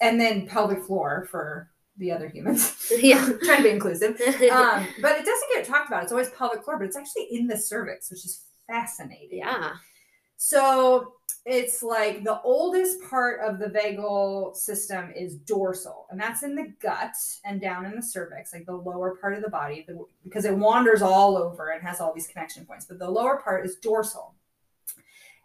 and 0.00 0.20
then 0.20 0.46
pelvic 0.46 0.82
floor 0.84 1.26
for 1.30 1.70
the 1.96 2.10
other 2.12 2.28
humans. 2.28 2.90
Yeah. 3.00 3.24
Trying 3.44 3.58
to 3.58 3.62
be 3.62 3.70
inclusive. 3.70 4.20
Um, 4.50 4.86
but 5.00 5.12
it 5.18 5.24
doesn't 5.24 5.50
get 5.54 5.64
talked 5.66 5.88
about. 5.88 6.02
It's 6.02 6.12
always 6.12 6.30
pelvic 6.30 6.64
floor, 6.64 6.78
but 6.78 6.86
it's 6.86 6.96
actually 6.96 7.28
in 7.30 7.46
the 7.46 7.56
cervix, 7.56 8.10
which 8.10 8.24
is 8.24 8.44
fascinating. 8.66 9.38
yeah. 9.38 9.74
So 10.36 11.14
it's 11.44 11.82
like 11.82 12.24
the 12.24 12.40
oldest 12.42 12.98
part 13.08 13.40
of 13.40 13.58
the 13.58 13.66
vagal 13.66 14.56
system 14.56 15.12
is 15.14 15.36
dorsal, 15.36 16.06
and 16.10 16.20
that's 16.20 16.42
in 16.42 16.54
the 16.54 16.72
gut 16.80 17.14
and 17.44 17.60
down 17.60 17.86
in 17.86 17.96
the 17.96 18.02
cervix, 18.02 18.52
like 18.52 18.66
the 18.66 18.74
lower 18.74 19.16
part 19.16 19.34
of 19.34 19.42
the 19.42 19.50
body, 19.50 19.84
the, 19.86 20.04
because 20.24 20.44
it 20.44 20.56
wanders 20.56 21.02
all 21.02 21.36
over 21.36 21.70
and 21.70 21.82
has 21.82 22.00
all 22.00 22.14
these 22.14 22.26
connection 22.26 22.64
points. 22.64 22.86
But 22.86 22.98
the 22.98 23.10
lower 23.10 23.38
part 23.38 23.66
is 23.66 23.76
dorsal. 23.76 24.34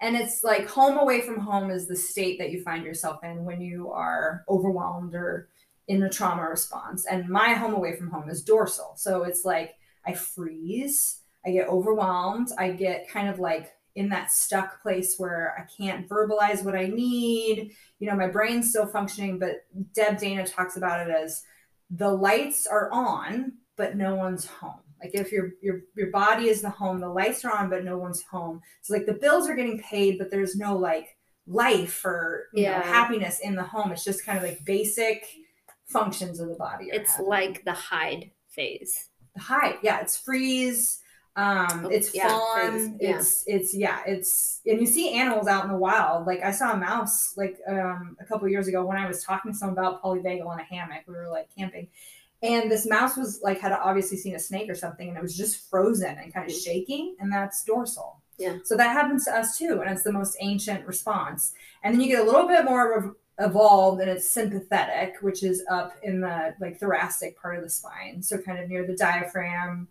And 0.01 0.15
it's 0.15 0.43
like 0.43 0.67
home 0.67 0.97
away 0.97 1.21
from 1.21 1.39
home 1.39 1.71
is 1.71 1.87
the 1.87 1.95
state 1.95 2.37
that 2.39 2.51
you 2.51 2.61
find 2.61 2.83
yourself 2.83 3.23
in 3.23 3.45
when 3.45 3.61
you 3.61 3.91
are 3.91 4.43
overwhelmed 4.49 5.15
or 5.15 5.47
in 5.87 6.03
a 6.03 6.09
trauma 6.09 6.49
response. 6.49 7.05
And 7.05 7.29
my 7.29 7.53
home 7.53 7.73
away 7.73 7.95
from 7.95 8.11
home 8.11 8.29
is 8.29 8.43
dorsal. 8.43 8.93
So 8.97 9.23
it's 9.23 9.45
like 9.45 9.75
I 10.05 10.13
freeze, 10.13 11.21
I 11.45 11.51
get 11.51 11.69
overwhelmed, 11.69 12.49
I 12.57 12.71
get 12.71 13.09
kind 13.09 13.29
of 13.29 13.39
like 13.39 13.73
in 13.95 14.09
that 14.09 14.31
stuck 14.31 14.81
place 14.81 15.15
where 15.17 15.55
I 15.57 15.63
can't 15.81 16.07
verbalize 16.07 16.63
what 16.63 16.75
I 16.75 16.87
need. 16.87 17.71
You 17.99 18.09
know, 18.09 18.15
my 18.15 18.27
brain's 18.27 18.69
still 18.69 18.85
functioning, 18.85 19.39
but 19.39 19.65
Deb 19.93 20.17
Dana 20.17 20.45
talks 20.45 20.75
about 20.75 21.07
it 21.07 21.15
as 21.15 21.43
the 21.89 22.09
lights 22.09 22.67
are 22.67 22.91
on, 22.91 23.53
but 23.77 23.95
no 23.95 24.15
one's 24.15 24.45
home. 24.45 24.81
Like 25.01 25.11
if 25.13 25.31
your 25.31 25.51
your 25.61 25.81
your 25.95 26.09
body 26.11 26.49
is 26.49 26.61
the 26.61 26.69
home, 26.69 26.99
the 26.99 27.09
lights 27.09 27.45
are 27.45 27.55
on, 27.55 27.69
but 27.69 27.83
no 27.83 27.97
one's 27.97 28.23
home. 28.23 28.61
So 28.81 28.93
like 28.93 29.05
the 29.05 29.13
bills 29.13 29.47
are 29.47 29.55
getting 29.55 29.79
paid, 29.79 30.17
but 30.17 30.31
there's 30.31 30.55
no 30.55 30.77
like 30.77 31.17
life 31.47 32.03
or 32.03 32.47
yeah. 32.53 32.79
know, 32.79 32.83
happiness 32.85 33.39
in 33.39 33.55
the 33.55 33.63
home. 33.63 33.91
It's 33.91 34.03
just 34.03 34.25
kind 34.25 34.37
of 34.37 34.43
like 34.43 34.65
basic 34.65 35.25
functions 35.85 36.39
of 36.39 36.49
the 36.49 36.55
body. 36.55 36.87
It's 36.91 37.19
like 37.19 37.63
the 37.65 37.73
hide 37.73 38.31
phase. 38.49 39.09
The 39.35 39.41
hide, 39.41 39.75
yeah, 39.83 39.99
it's 39.99 40.17
freeze 40.17 40.99
um, 41.37 41.85
oh, 41.85 41.89
it's 41.89 42.15
yeah, 42.15 42.29
fun. 42.29 42.97
Yeah. 42.99 43.17
It's 43.17 43.43
it's 43.45 43.73
yeah, 43.73 43.99
it's 44.05 44.61
and 44.65 44.79
you 44.79 44.87
see 44.87 45.13
animals 45.13 45.47
out 45.47 45.65
in 45.65 45.71
the 45.71 45.77
wild. 45.77 46.25
Like 46.25 46.41
I 46.41 46.51
saw 46.51 46.71
a 46.71 46.77
mouse 46.77 47.35
like 47.35 47.57
um 47.67 48.15
a 48.21 48.25
couple 48.25 48.47
years 48.47 48.67
ago 48.67 48.85
when 48.85 48.97
I 48.97 49.07
was 49.07 49.23
talking 49.23 49.51
to 49.51 49.57
someone 49.57 49.77
about 49.77 50.01
polyvagal 50.01 50.53
in 50.53 50.59
a 50.59 50.63
hammock. 50.63 51.03
We 51.07 51.13
were 51.13 51.29
like 51.29 51.49
camping. 51.55 51.87
And 52.41 52.71
this 52.71 52.87
mouse 52.87 53.17
was 53.17 53.41
like 53.43 53.59
had 53.59 53.73
obviously 53.73 54.17
seen 54.17 54.35
a 54.35 54.39
snake 54.39 54.69
or 54.69 54.75
something 54.75 55.09
and 55.09 55.17
it 55.17 55.21
was 55.21 55.35
just 55.35 55.69
frozen 55.69 56.17
and 56.17 56.33
kind 56.33 56.49
of 56.49 56.55
mm. 56.55 56.63
shaking, 56.63 57.15
and 57.19 57.31
that's 57.31 57.63
dorsal. 57.65 58.21
Yeah. 58.37 58.57
So 58.63 58.77
that 58.77 58.91
happens 58.91 59.25
to 59.25 59.31
us 59.35 59.57
too, 59.57 59.81
and 59.81 59.91
it's 59.91 60.03
the 60.03 60.11
most 60.11 60.37
ancient 60.39 60.85
response. 60.85 61.53
And 61.83 61.93
then 61.93 62.01
you 62.01 62.07
get 62.07 62.21
a 62.21 62.29
little 62.29 62.47
bit 62.47 62.65
more 62.65 63.15
evolved 63.39 63.99
and 64.01 64.09
it's 64.09 64.29
sympathetic, 64.29 65.15
which 65.21 65.43
is 65.43 65.63
up 65.69 65.93
in 66.03 66.21
the 66.21 66.55
like 66.61 66.79
thoracic 66.79 67.41
part 67.41 67.57
of 67.57 67.63
the 67.63 67.69
spine, 67.69 68.21
so 68.21 68.37
kind 68.37 68.59
of 68.59 68.69
near 68.69 68.85
the 68.87 68.95
diaphragm. 68.95 69.89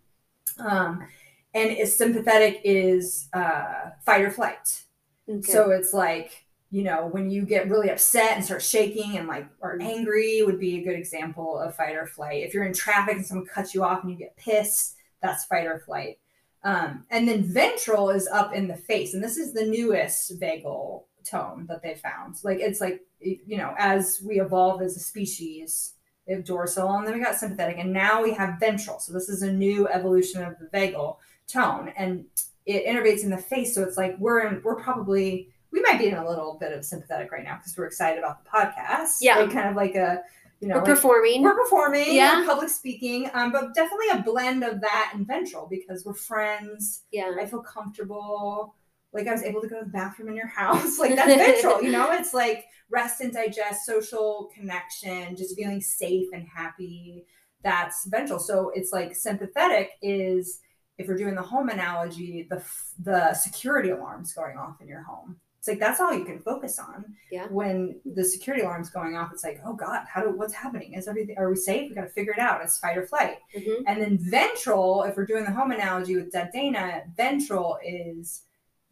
Um, 0.58 1.06
and 1.54 1.70
is 1.70 1.96
sympathetic 1.96 2.60
is 2.64 3.28
uh, 3.32 3.90
fight 4.04 4.22
or 4.22 4.30
flight. 4.30 4.84
Okay. 5.28 5.40
So 5.52 5.70
it's 5.70 5.94
like 5.94 6.44
you 6.70 6.82
know 6.82 7.06
when 7.06 7.30
you 7.30 7.42
get 7.42 7.70
really 7.70 7.88
upset 7.88 8.32
and 8.32 8.44
start 8.44 8.62
shaking 8.62 9.16
and 9.16 9.28
like 9.28 9.46
or 9.60 9.78
mm-hmm. 9.78 9.86
angry 9.86 10.42
would 10.42 10.58
be 10.58 10.80
a 10.80 10.84
good 10.84 10.98
example 10.98 11.58
of 11.58 11.74
fight 11.74 11.94
or 11.94 12.06
flight. 12.06 12.42
If 12.42 12.52
you're 12.52 12.64
in 12.64 12.74
traffic 12.74 13.16
and 13.16 13.24
someone 13.24 13.46
cuts 13.46 13.74
you 13.74 13.84
off 13.84 14.02
and 14.02 14.10
you 14.10 14.18
get 14.18 14.36
pissed, 14.36 14.96
that's 15.22 15.44
fight 15.44 15.66
or 15.66 15.78
flight. 15.78 16.18
Um, 16.64 17.04
and 17.10 17.28
then 17.28 17.44
ventral 17.44 18.10
is 18.10 18.26
up 18.26 18.54
in 18.54 18.68
the 18.68 18.76
face, 18.76 19.14
and 19.14 19.22
this 19.22 19.36
is 19.36 19.52
the 19.52 19.66
newest 19.66 20.40
vagal 20.40 21.04
tone 21.24 21.66
that 21.68 21.82
they 21.82 21.94
found. 21.94 22.36
Like 22.42 22.58
it's 22.58 22.80
like 22.80 23.02
you 23.20 23.56
know 23.56 23.74
as 23.78 24.20
we 24.24 24.40
evolve 24.40 24.82
as 24.82 24.96
a 24.96 25.00
species, 25.00 25.94
we 26.26 26.34
have 26.34 26.44
dorsal, 26.44 26.90
and 26.96 27.06
then 27.06 27.14
we 27.14 27.24
got 27.24 27.36
sympathetic, 27.36 27.76
and 27.78 27.92
now 27.92 28.22
we 28.22 28.32
have 28.32 28.58
ventral. 28.58 28.98
So 28.98 29.12
this 29.12 29.28
is 29.28 29.42
a 29.42 29.52
new 29.52 29.88
evolution 29.88 30.42
of 30.42 30.58
the 30.58 30.66
vagal 30.66 31.18
tone 31.48 31.92
and 31.96 32.24
it 32.66 32.86
innervates 32.86 33.22
in 33.22 33.30
the 33.30 33.38
face. 33.38 33.74
So 33.74 33.82
it's 33.82 33.96
like 33.96 34.16
we're 34.18 34.46
in, 34.46 34.62
we're 34.62 34.80
probably 34.80 35.48
we 35.74 35.80
might 35.80 35.98
be 35.98 36.06
in 36.06 36.14
a 36.14 36.26
little 36.26 36.56
bit 36.60 36.72
of 36.72 36.84
sympathetic 36.84 37.32
right 37.32 37.44
now 37.44 37.56
because 37.56 37.76
we're 37.76 37.86
excited 37.86 38.18
about 38.18 38.44
the 38.44 38.50
podcast. 38.50 39.16
Yeah, 39.20 39.38
like 39.38 39.50
kind 39.50 39.68
of 39.68 39.76
like 39.76 39.96
a 39.96 40.22
you 40.60 40.68
know 40.68 40.76
we're 40.76 40.82
like, 40.82 40.90
performing. 40.90 41.42
We're 41.42 41.56
performing. 41.56 42.14
Yeah, 42.14 42.44
public 42.46 42.68
speaking. 42.68 43.28
Um, 43.34 43.52
but 43.52 43.74
definitely 43.74 44.08
a 44.12 44.22
blend 44.22 44.62
of 44.62 44.80
that 44.80 45.12
and 45.14 45.26
ventral 45.26 45.66
because 45.68 46.04
we're 46.04 46.14
friends. 46.14 47.02
Yeah, 47.10 47.32
I 47.38 47.46
feel 47.46 47.60
comfortable. 47.60 48.74
Like 49.12 49.26
I 49.26 49.32
was 49.32 49.42
able 49.42 49.60
to 49.60 49.68
go 49.68 49.80
to 49.80 49.84
the 49.84 49.90
bathroom 49.90 50.28
in 50.28 50.36
your 50.36 50.46
house. 50.62 50.98
Like 50.98 51.16
that's 51.16 51.34
ventral. 51.34 51.82
you 51.82 51.90
know, 51.90 52.12
it's 52.12 52.32
like 52.32 52.66
rest 52.88 53.20
and 53.20 53.32
digest, 53.32 53.84
social 53.84 54.50
connection, 54.54 55.36
just 55.36 55.56
feeling 55.56 55.80
safe 55.80 56.28
and 56.32 56.46
happy. 56.46 57.26
That's 57.62 58.06
ventral. 58.06 58.38
So 58.38 58.70
it's 58.74 58.92
like 58.92 59.16
sympathetic 59.16 59.92
is 60.02 60.60
if 60.98 61.08
we're 61.08 61.16
doing 61.16 61.34
the 61.34 61.42
home 61.42 61.68
analogy, 61.68 62.46
the 62.48 62.62
the 63.02 63.34
security 63.34 63.90
alarms 63.90 64.32
going 64.32 64.56
off 64.56 64.80
in 64.80 64.88
your 64.88 65.02
home. 65.02 65.36
It's 65.58 65.68
like 65.68 65.80
that's 65.80 65.98
all 65.98 66.12
you 66.12 66.26
can 66.26 66.38
focus 66.38 66.78
on. 66.78 67.06
Yeah. 67.32 67.46
When 67.48 67.98
the 68.04 68.22
security 68.24 68.62
alarm's 68.62 68.90
going 68.90 69.16
off, 69.16 69.32
it's 69.32 69.44
like, 69.44 69.60
oh 69.64 69.72
God, 69.72 70.04
how 70.06 70.22
do 70.22 70.30
what's 70.30 70.52
happening? 70.52 70.92
Is 70.92 71.08
everything 71.08 71.38
are 71.38 71.48
we 71.48 71.56
safe? 71.56 71.88
We 71.88 71.94
got 71.94 72.02
to 72.02 72.08
figure 72.08 72.34
it 72.34 72.38
out. 72.38 72.62
It's 72.62 72.78
fight 72.78 72.98
or 72.98 73.06
flight. 73.06 73.38
Mm-hmm. 73.56 73.84
And 73.86 74.02
then 74.02 74.18
ventral, 74.20 75.04
if 75.04 75.16
we're 75.16 75.24
doing 75.24 75.44
the 75.44 75.52
home 75.52 75.70
analogy 75.70 76.16
with 76.16 76.30
Dana, 76.52 77.04
ventral 77.16 77.78
is 77.82 78.42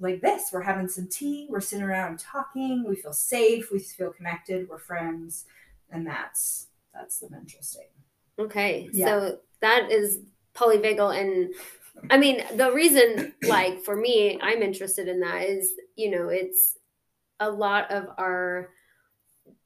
like 0.01 0.23
this. 0.23 0.49
We're 0.53 0.63
having 0.63 0.89
some 0.89 1.09
tea, 1.09 1.47
we're 1.51 1.61
sitting 1.61 1.85
around 1.85 2.19
talking, 2.19 2.85
we 2.89 2.97
feel 2.97 3.13
safe, 3.13 3.71
we 3.71 3.79
feel 3.79 4.11
connected, 4.11 4.69
we're 4.69 4.79
friends, 4.79 5.45
and 5.91 6.07
that's 6.07 6.69
that's 6.95 7.19
the 7.19 7.29
ventral 7.29 7.63
state. 7.63 7.91
Okay. 8.39 8.89
Yeah. 8.93 9.07
So 9.07 9.39
that 9.61 9.91
is 9.91 10.21
polyvagal 10.55 11.21
and 11.21 11.55
I 12.11 12.17
mean, 12.17 12.43
the 12.57 12.73
reason, 12.73 13.35
like, 13.43 13.85
for 13.85 13.97
me, 13.97 14.39
I'm 14.43 14.63
interested 14.63 15.09
in 15.09 15.21
that 15.21 15.43
is, 15.43 15.73
you 15.97 16.11
know, 16.11 16.29
it's 16.29 16.79
a 17.41 17.51
lot 17.51 17.91
of 17.91 18.07
our 18.19 18.71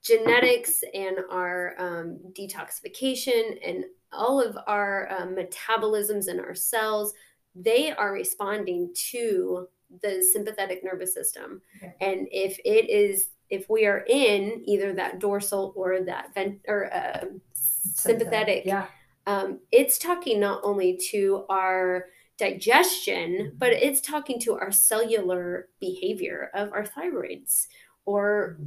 genetics 0.03 0.83
and 0.95 1.19
our 1.31 1.75
um, 1.79 2.19
detoxification 2.39 3.59
and 3.67 3.85
all 4.13 4.41
of 4.41 4.57
our 4.67 5.11
um, 5.13 5.35
metabolisms 5.35 6.29
in 6.29 6.41
our 6.41 6.55
cells, 6.55 7.13
they 7.55 7.93
are 7.93 8.13
responding 8.13 8.93
to 9.11 9.67
the 10.03 10.23
sympathetic 10.33 10.83
nervous 10.85 11.15
system. 11.15 11.61
Okay. 11.77 11.95
And 12.01 12.29
if 12.31 12.59
it 12.65 12.89
is, 12.89 13.31
if 13.51 13.69
we 13.69 13.87
are 13.87 14.05
in 14.09 14.63
either 14.65 14.93
that 14.95 15.21
dorsal 15.21 15.73
or 15.77 16.01
that 16.03 16.35
vent 16.35 16.61
or 16.69 16.93
uh, 16.93 17.25
sympathetic, 17.53 18.65
yeah. 18.65 18.87
um, 19.27 19.61
it's 19.71 19.99
talking 19.99 20.41
not 20.41 20.61
only 20.65 20.99
to 21.11 21.45
our 21.49 22.07
digestion, 22.39 23.53
but 23.57 23.71
mm-hmm. 23.73 23.89
it's 23.89 24.01
talking 24.01 24.39
to 24.41 24.55
our 24.55 24.71
cellular 24.71 25.69
behavior 25.81 26.51
of 26.55 26.73
our 26.73 26.85
thyroids 26.85 27.67
or 28.05 28.59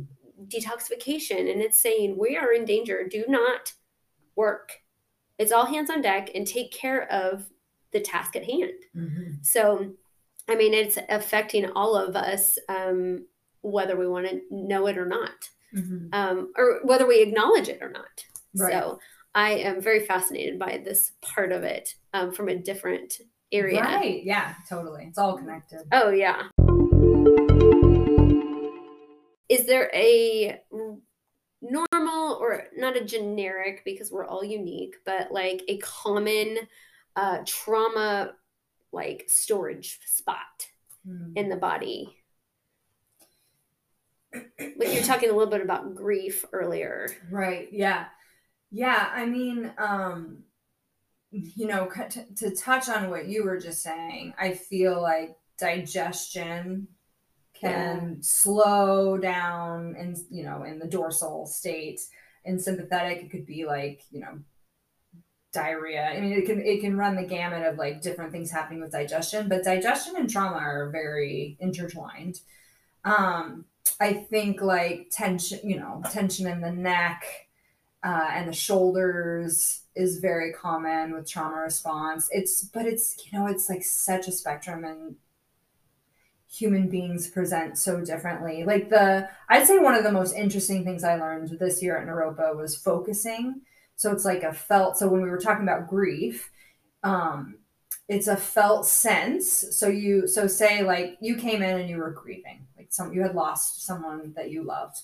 detoxification. 0.47 1.51
And 1.51 1.61
it's 1.61 1.81
saying, 1.81 2.17
we 2.17 2.37
are 2.37 2.51
in 2.51 2.65
danger. 2.65 3.07
Do 3.09 3.25
not 3.27 3.73
work. 4.35 4.81
It's 5.37 5.51
all 5.51 5.65
hands 5.65 5.89
on 5.89 6.01
deck 6.01 6.31
and 6.33 6.45
take 6.45 6.71
care 6.71 7.11
of 7.11 7.49
the 7.91 7.99
task 7.99 8.35
at 8.35 8.45
hand. 8.45 8.71
Mm-hmm. 8.95 9.31
So, 9.41 9.93
I 10.47 10.55
mean, 10.55 10.73
it's 10.73 10.97
affecting 11.09 11.69
all 11.71 11.95
of 11.95 12.15
us, 12.15 12.57
um, 12.67 13.25
whether 13.61 13.95
we 13.95 14.07
want 14.07 14.27
to 14.27 14.41
know 14.49 14.87
it 14.87 14.97
or 14.97 15.05
not, 15.05 15.49
mm-hmm. 15.75 16.07
um, 16.13 16.51
or 16.57 16.79
whether 16.83 17.05
we 17.05 17.21
acknowledge 17.21 17.69
it 17.69 17.79
or 17.81 17.89
not. 17.89 18.25
Right. 18.55 18.73
So, 18.73 18.99
I 19.35 19.51
am 19.51 19.79
very 19.79 20.05
fascinated 20.05 20.57
by 20.57 20.81
this 20.83 21.11
part 21.21 21.51
of 21.51 21.63
it 21.63 21.93
um, 22.13 22.31
from 22.31 22.49
a 22.49 22.57
different 22.57 23.19
area. 23.51 23.81
Right. 23.81 24.23
Yeah, 24.23 24.53
totally. 24.67 25.05
It's 25.05 25.17
all 25.17 25.37
connected. 25.37 25.81
Oh, 25.91 26.09
yeah. 26.09 26.43
Is 29.47 29.65
there 29.65 29.89
a 29.93 30.61
normal 31.61 32.37
or 32.39 32.65
not 32.77 32.95
a 32.95 33.03
generic 33.03 33.81
because 33.83 34.11
we're 34.11 34.27
all 34.27 34.43
unique, 34.43 34.95
but 35.05 35.31
like 35.31 35.63
a 35.67 35.77
common 35.77 36.57
uh, 37.15 37.39
trauma 37.45 38.33
like 38.91 39.25
storage 39.27 39.99
spot 40.05 40.67
hmm. 41.05 41.33
in 41.35 41.49
the 41.49 41.57
body? 41.57 42.15
like 44.33 44.93
you're 44.93 45.03
talking 45.03 45.29
a 45.29 45.33
little 45.33 45.49
bit 45.49 45.61
about 45.61 45.95
grief 45.95 46.45
earlier. 46.53 47.09
Right. 47.31 47.67
Yeah. 47.71 48.05
Yeah. 48.71 49.09
I 49.11 49.25
mean, 49.25 49.71
um, 49.77 50.43
you 51.31 51.67
know, 51.67 51.87
to, 52.09 52.25
to 52.35 52.55
touch 52.55 52.89
on 52.89 53.09
what 53.09 53.27
you 53.27 53.43
were 53.43 53.59
just 53.59 53.83
saying, 53.83 54.33
I 54.39 54.53
feel 54.53 55.01
like 55.01 55.35
digestion 55.57 56.87
can 57.53 58.15
yeah. 58.15 58.15
slow 58.21 59.17
down 59.17 59.95
and 59.97 60.17
you 60.29 60.43
know 60.43 60.63
in 60.63 60.79
the 60.79 60.87
dorsal 60.87 61.45
state. 61.45 62.01
In 62.45 62.57
sympathetic 62.57 63.21
it 63.21 63.31
could 63.31 63.45
be 63.45 63.65
like 63.65 64.03
you 64.11 64.21
know 64.21 64.39
diarrhea. 65.51 66.05
I 66.05 66.21
mean 66.21 66.33
it 66.33 66.45
can 66.45 66.61
it 66.61 66.81
can 66.81 66.97
run 66.97 67.15
the 67.15 67.23
gamut 67.23 67.65
of 67.65 67.77
like 67.77 68.01
different 68.01 68.31
things 68.31 68.49
happening 68.49 68.81
with 68.81 68.91
digestion 68.91 69.49
but 69.49 69.63
digestion 69.63 70.15
and 70.15 70.29
trauma 70.29 70.57
are 70.57 70.89
very 70.89 71.57
intertwined. 71.59 72.39
Um 73.03 73.65
i 73.99 74.13
think 74.13 74.61
like 74.61 75.07
tension 75.11 75.59
you 75.67 75.77
know 75.77 76.01
tension 76.11 76.47
in 76.47 76.61
the 76.61 76.71
neck 76.71 77.48
uh, 78.03 78.29
and 78.31 78.47
the 78.47 78.53
shoulders 78.53 79.81
is 79.95 80.19
very 80.19 80.53
common 80.53 81.13
with 81.13 81.29
trauma 81.29 81.57
response. 81.57 82.29
It's 82.31 82.63
but 82.63 82.85
it's 82.85 83.17
you 83.25 83.37
know 83.37 83.47
it's 83.47 83.69
like 83.69 83.83
such 83.83 84.27
a 84.27 84.31
spectrum 84.31 84.85
and 84.85 85.15
human 86.49 86.89
beings 86.89 87.27
present 87.27 87.77
so 87.77 88.03
differently. 88.03 88.63
Like 88.63 88.89
the, 88.89 89.29
I'd 89.49 89.67
say 89.67 89.77
one 89.77 89.93
of 89.93 90.03
the 90.03 90.11
most 90.11 90.35
interesting 90.35 90.83
things 90.83 91.03
I 91.03 91.15
learned 91.15 91.49
this 91.59 91.81
year 91.81 91.97
at 91.97 92.07
Naropa 92.07 92.55
was 92.55 92.75
focusing. 92.75 93.61
So 93.95 94.11
it's 94.11 94.25
like 94.25 94.43
a 94.43 94.53
felt. 94.53 94.97
So 94.97 95.07
when 95.07 95.21
we 95.21 95.29
were 95.29 95.37
talking 95.37 95.63
about 95.63 95.87
grief, 95.87 96.49
um, 97.03 97.59
it's 98.07 98.27
a 98.27 98.35
felt 98.35 98.87
sense. 98.87 99.65
So 99.77 99.87
you, 99.87 100.27
so 100.27 100.47
say 100.47 100.81
like 100.81 101.17
you 101.21 101.35
came 101.35 101.61
in 101.61 101.79
and 101.79 101.89
you 101.89 101.97
were 101.97 102.11
grieving, 102.11 102.65
like 102.77 102.87
some 102.89 103.13
you 103.13 103.21
had 103.21 103.35
lost 103.35 103.85
someone 103.85 104.33
that 104.35 104.49
you 104.49 104.63
loved, 104.63 105.01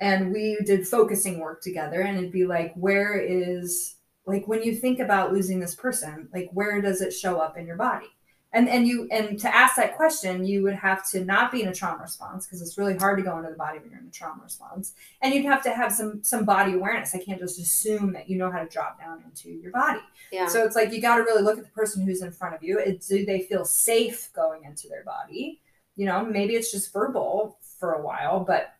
and 0.00 0.32
we 0.32 0.58
did 0.64 0.86
focusing 0.86 1.38
work 1.38 1.62
together, 1.62 2.00
and 2.00 2.18
it'd 2.18 2.32
be 2.32 2.46
like, 2.46 2.74
where 2.74 3.18
is 3.18 3.96
like 4.26 4.46
when 4.48 4.62
you 4.62 4.74
think 4.74 5.00
about 5.00 5.32
losing 5.32 5.60
this 5.60 5.74
person, 5.74 6.28
like 6.32 6.50
where 6.52 6.80
does 6.80 7.00
it 7.00 7.12
show 7.12 7.38
up 7.38 7.56
in 7.56 7.66
your 7.66 7.76
body? 7.76 8.06
and 8.52 8.68
and 8.68 8.86
you 8.86 9.06
and 9.10 9.38
to 9.38 9.54
ask 9.54 9.76
that 9.76 9.96
question 9.96 10.44
you 10.44 10.62
would 10.62 10.74
have 10.74 11.08
to 11.08 11.24
not 11.24 11.52
be 11.52 11.62
in 11.62 11.68
a 11.68 11.74
trauma 11.74 12.02
response 12.02 12.46
because 12.46 12.60
it's 12.60 12.76
really 12.76 12.96
hard 12.96 13.16
to 13.18 13.22
go 13.22 13.36
into 13.38 13.50
the 13.50 13.56
body 13.56 13.78
when 13.78 13.90
you're 13.90 14.00
in 14.00 14.06
a 14.06 14.10
trauma 14.10 14.42
response. 14.42 14.94
And 15.22 15.32
you'd 15.32 15.44
have 15.44 15.62
to 15.62 15.70
have 15.70 15.92
some 15.92 16.22
some 16.24 16.44
body 16.44 16.72
awareness. 16.72 17.14
I 17.14 17.18
can't 17.18 17.38
just 17.38 17.60
assume 17.60 18.12
that 18.14 18.28
you 18.28 18.36
know 18.36 18.50
how 18.50 18.58
to 18.62 18.68
drop 18.68 19.00
down 19.00 19.22
into 19.24 19.50
your 19.50 19.70
body. 19.70 20.00
Yeah. 20.32 20.48
so 20.48 20.64
it's 20.64 20.74
like 20.74 20.92
you 20.92 21.00
got 21.00 21.16
to 21.16 21.22
really 21.22 21.42
look 21.42 21.58
at 21.58 21.64
the 21.64 21.70
person 21.70 22.04
who's 22.04 22.22
in 22.22 22.32
front 22.32 22.54
of 22.54 22.62
you. 22.62 22.78
It, 22.78 23.04
do 23.06 23.24
they 23.24 23.42
feel 23.42 23.64
safe 23.64 24.30
going 24.34 24.64
into 24.64 24.88
their 24.88 25.04
body? 25.04 25.60
You 25.96 26.06
know 26.06 26.24
maybe 26.24 26.54
it's 26.54 26.72
just 26.72 26.92
verbal 26.92 27.58
for 27.78 27.92
a 27.92 28.02
while 28.02 28.40
but 28.40 28.74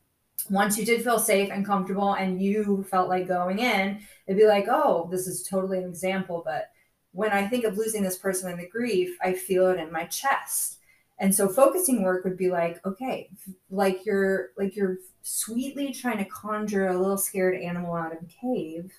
once 0.49 0.79
you 0.79 0.85
did 0.85 1.03
feel 1.03 1.19
safe 1.19 1.51
and 1.51 1.67
comfortable 1.67 2.15
and 2.15 2.41
you 2.41 2.85
felt 2.91 3.09
like 3.09 3.29
going 3.29 3.59
in 3.59 4.01
it'd 4.27 4.39
be 4.39 4.47
like 4.47 4.67
oh 4.69 5.09
this 5.11 5.27
is 5.27 5.47
totally 5.47 5.79
an 5.79 5.85
example 5.85 6.43
but 6.45 6.71
when 7.13 7.33
I 7.33 7.47
think 7.47 7.65
of 7.65 7.77
losing 7.77 8.03
this 8.03 8.19
person 8.19 8.51
and 8.51 8.61
the 8.61 8.69
grief, 8.69 9.17
I 9.23 9.33
feel 9.35 9.69
it 9.69 9.79
in 9.79 9.93
my 9.93 10.05
chest. 10.05 10.79
And 11.19 11.35
so 11.35 11.49
focusing 11.49 12.03
work 12.03 12.25
would 12.25 12.37
be 12.37 12.51
like, 12.51 12.85
okay, 12.87 13.29
like 13.69 14.07
you're 14.07 14.51
like 14.57 14.75
you're 14.75 14.99
sweetly 15.23 15.93
trying 15.93 16.19
to 16.19 16.25
conjure 16.25 16.87
a 16.87 16.99
little 16.99 17.19
scared 17.19 17.61
animal 17.61 17.95
out 17.95 18.13
of 18.13 18.23
a 18.23 18.27
cave. 18.27 18.93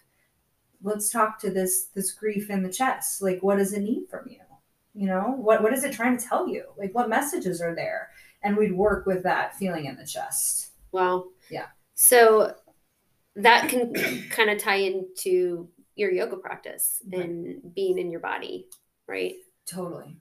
Let's 0.83 1.09
talk 1.09 1.39
to 1.39 1.49
this 1.49 1.85
this 1.95 2.11
grief 2.11 2.49
in 2.49 2.63
the 2.63 2.71
chest. 2.71 3.21
Like 3.21 3.41
what 3.41 3.57
does 3.57 3.73
it 3.73 3.81
need 3.81 4.07
from 4.09 4.27
you? 4.29 4.39
You 4.93 5.07
know, 5.07 5.33
what 5.37 5.63
what 5.63 5.73
is 5.73 5.83
it 5.83 5.93
trying 5.93 6.17
to 6.17 6.23
tell 6.23 6.47
you? 6.47 6.65
Like 6.77 6.93
what 6.93 7.09
messages 7.09 7.59
are 7.59 7.73
there? 7.73 8.09
And 8.43 8.57
we'd 8.57 8.73
work 8.73 9.05
with 9.05 9.23
that 9.23 9.55
feeling 9.55 9.85
in 9.85 9.95
the 9.95 10.05
chest. 10.05 10.70
Wow. 10.91 11.25
Yeah. 11.49 11.67
So 11.95 12.55
that 13.35 13.69
can 13.69 13.93
kind 14.29 14.49
of 14.49 14.57
tie 14.57 14.75
into 14.75 15.69
your 15.95 16.11
yoga 16.11 16.37
practice 16.37 17.01
and 17.11 17.73
being 17.75 17.97
in 17.97 18.11
your 18.11 18.19
body, 18.19 18.67
right? 19.07 19.35
Totally. 19.65 20.17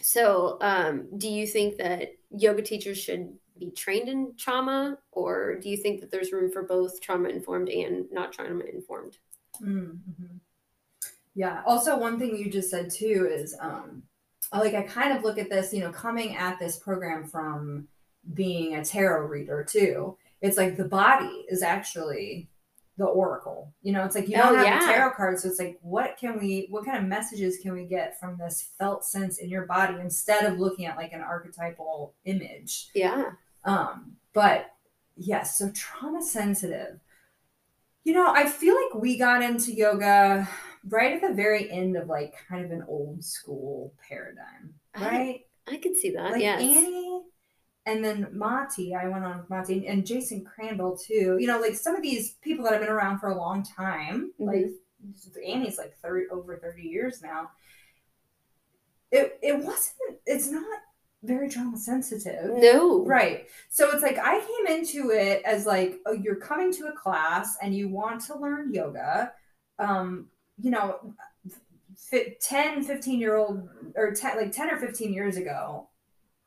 So, 0.00 0.58
um, 0.60 1.08
do 1.16 1.28
you 1.28 1.46
think 1.46 1.78
that 1.78 2.12
yoga 2.30 2.62
teachers 2.62 2.98
should 2.98 3.32
be 3.58 3.70
trained 3.70 4.08
in 4.08 4.34
trauma, 4.36 4.98
or 5.10 5.58
do 5.58 5.68
you 5.68 5.76
think 5.76 6.00
that 6.00 6.10
there's 6.10 6.32
room 6.32 6.52
for 6.52 6.62
both 6.62 7.00
trauma 7.00 7.28
informed 7.30 7.68
and 7.68 8.06
not 8.12 8.32
trauma 8.32 8.64
informed? 8.72 9.18
Mm-hmm. 9.60 10.36
Yeah. 11.34 11.62
Also, 11.66 11.98
one 11.98 12.18
thing 12.18 12.36
you 12.36 12.50
just 12.50 12.70
said 12.70 12.90
too 12.90 13.28
is, 13.30 13.56
um, 13.60 14.02
like 14.52 14.74
I 14.74 14.82
kind 14.82 15.16
of 15.16 15.24
look 15.24 15.38
at 15.38 15.50
this, 15.50 15.72
you 15.72 15.80
know, 15.80 15.90
coming 15.90 16.36
at 16.36 16.58
this 16.58 16.78
program 16.78 17.26
from 17.26 17.88
being 18.34 18.74
a 18.76 18.84
tarot 18.84 19.26
reader 19.26 19.64
too. 19.68 20.16
It's 20.42 20.56
like 20.56 20.76
the 20.76 20.84
body 20.84 21.44
is 21.48 21.62
actually 21.62 22.48
the 22.98 23.04
oracle. 23.04 23.72
You 23.82 23.92
know, 23.92 24.04
it's 24.04 24.14
like 24.14 24.28
you 24.28 24.36
Oh, 24.38 24.44
don't 24.50 24.56
have 24.56 24.64
yeah. 24.66 24.80
the 24.80 24.86
tarot 24.86 25.10
cards, 25.14 25.42
so 25.42 25.48
it's 25.48 25.58
like, 25.58 25.78
what 25.82 26.16
can 26.18 26.38
we, 26.38 26.66
what 26.70 26.84
kind 26.84 26.96
of 26.96 27.04
messages 27.04 27.58
can 27.62 27.72
we 27.72 27.84
get 27.84 28.18
from 28.18 28.38
this 28.38 28.70
felt 28.78 29.04
sense 29.04 29.38
in 29.38 29.48
your 29.50 29.66
body 29.66 29.94
instead 30.00 30.44
of 30.44 30.58
looking 30.58 30.86
at 30.86 30.96
like 30.96 31.12
an 31.12 31.20
archetypal 31.20 32.14
image? 32.24 32.88
Yeah. 32.94 33.32
Um, 33.64 34.16
but 34.32 34.70
yes, 35.16 35.58
so 35.58 35.70
trauma 35.74 36.22
sensitive. 36.22 36.98
You 38.04 38.14
know, 38.14 38.30
I 38.32 38.46
feel 38.46 38.74
like 38.76 39.02
we 39.02 39.18
got 39.18 39.42
into 39.42 39.72
yoga 39.72 40.48
right 40.88 41.12
at 41.20 41.28
the 41.28 41.34
very 41.34 41.70
end 41.70 41.96
of 41.96 42.08
like 42.08 42.34
kind 42.48 42.64
of 42.64 42.70
an 42.70 42.84
old 42.88 43.24
school 43.24 43.92
paradigm, 44.08 44.74
I- 44.94 45.08
right? 45.10 45.40
I 45.68 45.78
could 45.78 45.96
see 45.96 46.10
that. 46.10 46.30
like 46.32 46.40
yes. 46.40 46.60
Annie 46.62 47.05
and 47.86 48.04
then 48.04 48.26
Maty, 48.32 48.94
I 48.94 49.08
went 49.08 49.24
on 49.24 49.38
with 49.38 49.48
Maty 49.48 49.86
and 49.86 50.04
Jason 50.04 50.44
Crandell 50.44 51.00
too. 51.00 51.36
You 51.40 51.46
know, 51.46 51.60
like 51.60 51.76
some 51.76 51.94
of 51.94 52.02
these 52.02 52.32
people 52.42 52.64
that 52.64 52.72
have 52.72 52.82
been 52.82 52.90
around 52.90 53.20
for 53.20 53.30
a 53.30 53.38
long 53.38 53.62
time, 53.62 54.32
like 54.38 54.66
Annie's 55.46 55.78
like 55.78 55.96
30 55.98 56.26
over 56.32 56.56
30 56.56 56.82
years 56.82 57.22
now. 57.22 57.50
It 59.12 59.38
it 59.40 59.56
wasn't 59.56 60.18
it's 60.26 60.48
not 60.48 60.64
very 61.22 61.48
trauma 61.48 61.76
sensitive. 61.78 62.50
no. 62.56 63.04
Right. 63.04 63.46
So 63.70 63.90
it's 63.92 64.02
like 64.02 64.18
I 64.18 64.40
came 64.40 64.76
into 64.76 65.10
it 65.10 65.42
as 65.44 65.64
like, 65.64 66.00
oh, 66.06 66.12
you're 66.12 66.36
coming 66.36 66.72
to 66.74 66.86
a 66.86 66.92
class 66.92 67.56
and 67.62 67.74
you 67.74 67.88
want 67.88 68.20
to 68.26 68.38
learn 68.38 68.74
yoga. 68.74 69.32
Um, 69.78 70.26
you 70.58 70.70
know, 70.70 71.14
fi- 71.96 72.36
10, 72.40 72.82
15 72.84 73.20
year 73.20 73.36
old 73.36 73.68
or 73.94 74.12
10, 74.12 74.36
like 74.36 74.52
10 74.52 74.70
or 74.70 74.78
15 74.78 75.12
years 75.12 75.36
ago, 75.36 75.88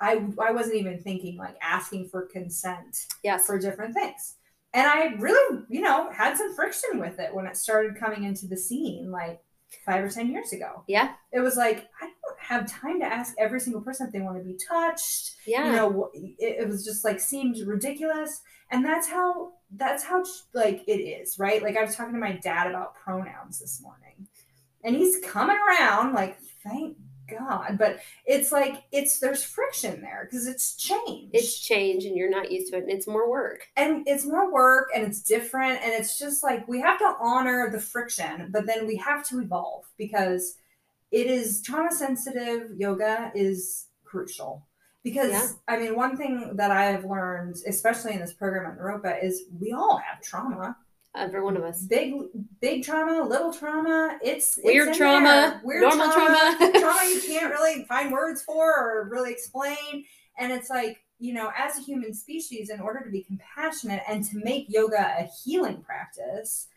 I, 0.01 0.25
I 0.41 0.51
wasn't 0.51 0.75
even 0.77 0.99
thinking 1.01 1.37
like 1.37 1.57
asking 1.61 2.09
for 2.09 2.23
consent 2.27 3.05
Yes. 3.23 3.45
for 3.45 3.59
different 3.59 3.93
things. 3.93 4.35
And 4.73 4.87
I 4.87 5.15
really, 5.19 5.63
you 5.69 5.81
know, 5.81 6.11
had 6.11 6.37
some 6.37 6.53
friction 6.55 6.99
with 6.99 7.19
it 7.19 7.33
when 7.33 7.45
it 7.47 7.57
started 7.57 7.95
coming 7.97 8.23
into 8.23 8.47
the 8.47 8.55
scene 8.57 9.11
like 9.11 9.41
five 9.85 10.03
or 10.03 10.09
10 10.09 10.31
years 10.31 10.53
ago. 10.53 10.83
Yeah. 10.87 11.13
It 11.31 11.39
was 11.41 11.55
like, 11.57 11.87
I 12.01 12.05
don't 12.05 12.39
have 12.39 12.71
time 12.71 12.99
to 12.99 13.05
ask 13.05 13.33
every 13.37 13.59
single 13.59 13.81
person 13.81 14.07
if 14.07 14.13
they 14.13 14.21
want 14.21 14.37
to 14.37 14.43
be 14.43 14.57
touched 14.57 15.35
Yeah. 15.45 15.65
you 15.65 15.71
know 15.73 16.09
it, 16.13 16.61
it 16.61 16.67
was 16.67 16.83
just 16.85 17.03
like 17.03 17.19
seemed 17.19 17.57
ridiculous 17.67 18.41
and 18.71 18.83
that's 18.85 19.07
how 19.07 19.51
that's 19.75 20.03
how 20.03 20.23
like 20.53 20.83
it 20.87 20.93
is 20.99 21.37
right 21.37 21.61
like 21.61 21.77
i 21.77 21.83
was 21.83 21.95
talking 21.95 22.13
to 22.13 22.19
my 22.19 22.31
dad 22.41 22.67
about 22.67 22.95
pronouns 22.95 23.59
this 23.59 23.81
morning 23.83 24.27
and 24.83 24.95
he's 24.95 25.17
coming 25.23 25.57
around 25.57 26.13
like 26.13 26.39
thank 26.63 26.97
god 27.37 27.77
but 27.77 27.99
it's 28.25 28.51
like 28.51 28.83
it's 28.91 29.19
there's 29.19 29.43
friction 29.43 30.01
there 30.01 30.27
because 30.29 30.47
it's 30.47 30.75
change 30.75 31.29
it's 31.33 31.59
change 31.59 32.05
and 32.05 32.15
you're 32.17 32.29
not 32.29 32.51
used 32.51 32.71
to 32.71 32.77
it 32.77 32.83
and 32.83 32.91
it's 32.91 33.07
more 33.07 33.29
work. 33.29 33.67
and 33.77 34.07
it's 34.07 34.25
more 34.25 34.51
work 34.51 34.89
and 34.95 35.03
it's 35.05 35.21
different 35.21 35.81
and 35.83 35.91
it's 35.93 36.17
just 36.17 36.43
like 36.43 36.67
we 36.67 36.79
have 36.79 36.97
to 36.99 37.13
honor 37.21 37.69
the 37.71 37.79
friction 37.79 38.49
but 38.51 38.65
then 38.65 38.85
we 38.87 38.95
have 38.95 39.27
to 39.27 39.39
evolve 39.39 39.85
because 39.97 40.55
it 41.11 41.27
is 41.27 41.61
trauma 41.61 41.91
sensitive 41.91 42.71
yoga 42.77 43.31
is 43.35 43.87
crucial 44.05 44.65
because 45.03 45.31
Yeah. 45.31 45.47
i 45.67 45.79
mean 45.79 45.95
one 45.95 46.17
thing 46.17 46.55
that 46.55 46.71
i 46.71 46.85
have 46.85 47.05
learned 47.05 47.55
especially 47.67 48.13
in 48.13 48.19
this 48.19 48.33
program 48.33 48.69
at 48.71 48.77
naropa 48.77 49.23
is 49.23 49.43
we 49.59 49.71
all 49.71 49.97
have 49.97 50.21
trauma 50.21 50.75
Uh, 51.19 51.25
Every 51.25 51.41
one 51.43 51.57
of 51.57 51.63
us. 51.63 51.83
big 51.83 52.13
big 52.61 52.83
trauma 52.83 53.27
little 53.27 53.51
trauma 53.53 54.17
it's 54.23 54.57
it's 54.57 54.65
Weird 54.65 54.89
in 54.89 54.95
trauma, 54.95 55.25
there. 55.25 55.61
weird 55.63 55.81
normal 55.81 56.11
trauma. 56.11 56.55
trauma 56.79 57.09
you 57.09 57.21
can't 57.21 57.51
really 57.51 57.83
find 57.85 58.11
words 58.11 58.41
for 58.43 58.65
or 58.73 59.09
really 59.11 59.31
explain. 59.31 60.05
And 60.37 60.51
it's 60.53 60.69
like, 60.69 60.99
you 61.19 61.33
know, 61.33 61.51
as 61.57 61.77
a 61.77 61.81
human 61.81 62.13
species, 62.13 62.69
in 62.69 62.79
order 62.79 63.03
to 63.03 63.09
be 63.11 63.23
compassionate 63.23 64.01
and 64.07 64.23
to 64.25 64.37
make 64.43 64.67
yoga 64.69 65.15
a 65.19 65.29
healing 65.43 65.81
practice, 65.81 66.67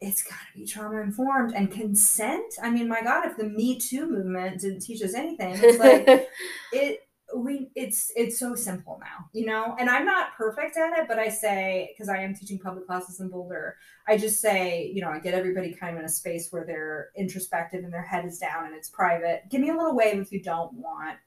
it's 0.00 0.22
got 0.24 0.34
to 0.52 0.58
be 0.58 0.66
trauma 0.66 1.00
informed 1.00 1.54
and 1.54 1.70
consent. 1.70 2.54
I 2.62 2.70
mean, 2.70 2.88
my 2.88 3.00
God, 3.02 3.24
if 3.26 3.36
the 3.36 3.44
Me 3.44 3.78
Too 3.78 4.10
movement 4.10 4.60
didn't 4.60 4.80
teach 4.80 5.02
us 5.02 5.14
anything, 5.14 5.54
it's 5.56 5.78
like 5.78 6.04
it. 6.72 7.03
We 7.34 7.70
it's 7.74 8.12
it's 8.14 8.38
so 8.38 8.54
simple 8.54 9.00
now, 9.00 9.26
you 9.32 9.46
know. 9.46 9.76
And 9.78 9.90
I'm 9.90 10.04
not 10.04 10.34
perfect 10.36 10.76
at 10.76 10.98
it, 10.98 11.08
but 11.08 11.18
I 11.18 11.28
say 11.28 11.92
because 11.92 12.08
I 12.08 12.18
am 12.18 12.34
teaching 12.34 12.58
public 12.58 12.86
classes 12.86 13.20
in 13.20 13.28
Boulder, 13.28 13.76
I 14.06 14.16
just 14.16 14.40
say, 14.40 14.90
you 14.94 15.00
know, 15.00 15.10
I 15.10 15.18
get 15.18 15.34
everybody 15.34 15.72
kind 15.74 15.94
of 15.94 16.00
in 16.00 16.06
a 16.06 16.08
space 16.08 16.48
where 16.50 16.64
they're 16.64 17.10
introspective 17.16 17.82
and 17.84 17.92
their 17.92 18.02
head 18.02 18.24
is 18.24 18.38
down 18.38 18.66
and 18.66 18.74
it's 18.74 18.88
private. 18.88 19.42
Give 19.50 19.60
me 19.60 19.70
a 19.70 19.76
little 19.76 19.96
wave 19.96 20.20
if 20.20 20.32
you 20.32 20.42
don't 20.42 20.72
want 20.74 21.18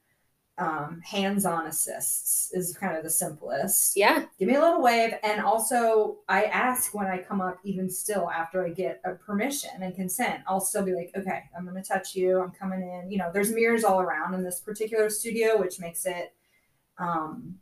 um, 0.58 1.00
hands-on 1.04 1.66
assists 1.66 2.50
is 2.52 2.76
kind 2.76 2.96
of 2.96 3.04
the 3.04 3.10
simplest. 3.10 3.96
yeah. 3.96 4.24
Give 4.38 4.48
me 4.48 4.56
a 4.56 4.60
little 4.60 4.82
wave, 4.82 5.14
and 5.22 5.40
also 5.40 6.18
I 6.28 6.44
ask 6.44 6.94
when 6.94 7.06
I 7.06 7.18
come 7.18 7.40
up, 7.40 7.58
even 7.64 7.88
still 7.88 8.28
after 8.30 8.64
I 8.66 8.70
get 8.70 9.00
a 9.04 9.12
permission 9.14 9.70
and 9.80 9.94
consent. 9.94 10.42
I'll 10.48 10.60
still 10.60 10.84
be 10.84 10.94
like, 10.94 11.12
okay, 11.16 11.44
I'm 11.56 11.64
going 11.68 11.80
to 11.80 11.88
touch 11.88 12.14
you. 12.16 12.40
I'm 12.40 12.50
coming 12.50 12.82
in. 12.82 13.10
You 13.10 13.18
know, 13.18 13.30
there's 13.32 13.52
mirrors 13.52 13.84
all 13.84 14.00
around 14.00 14.34
in 14.34 14.42
this 14.42 14.60
particular 14.60 15.08
studio, 15.10 15.58
which 15.58 15.78
makes 15.78 16.04
it 16.06 16.34
um, 16.98 17.56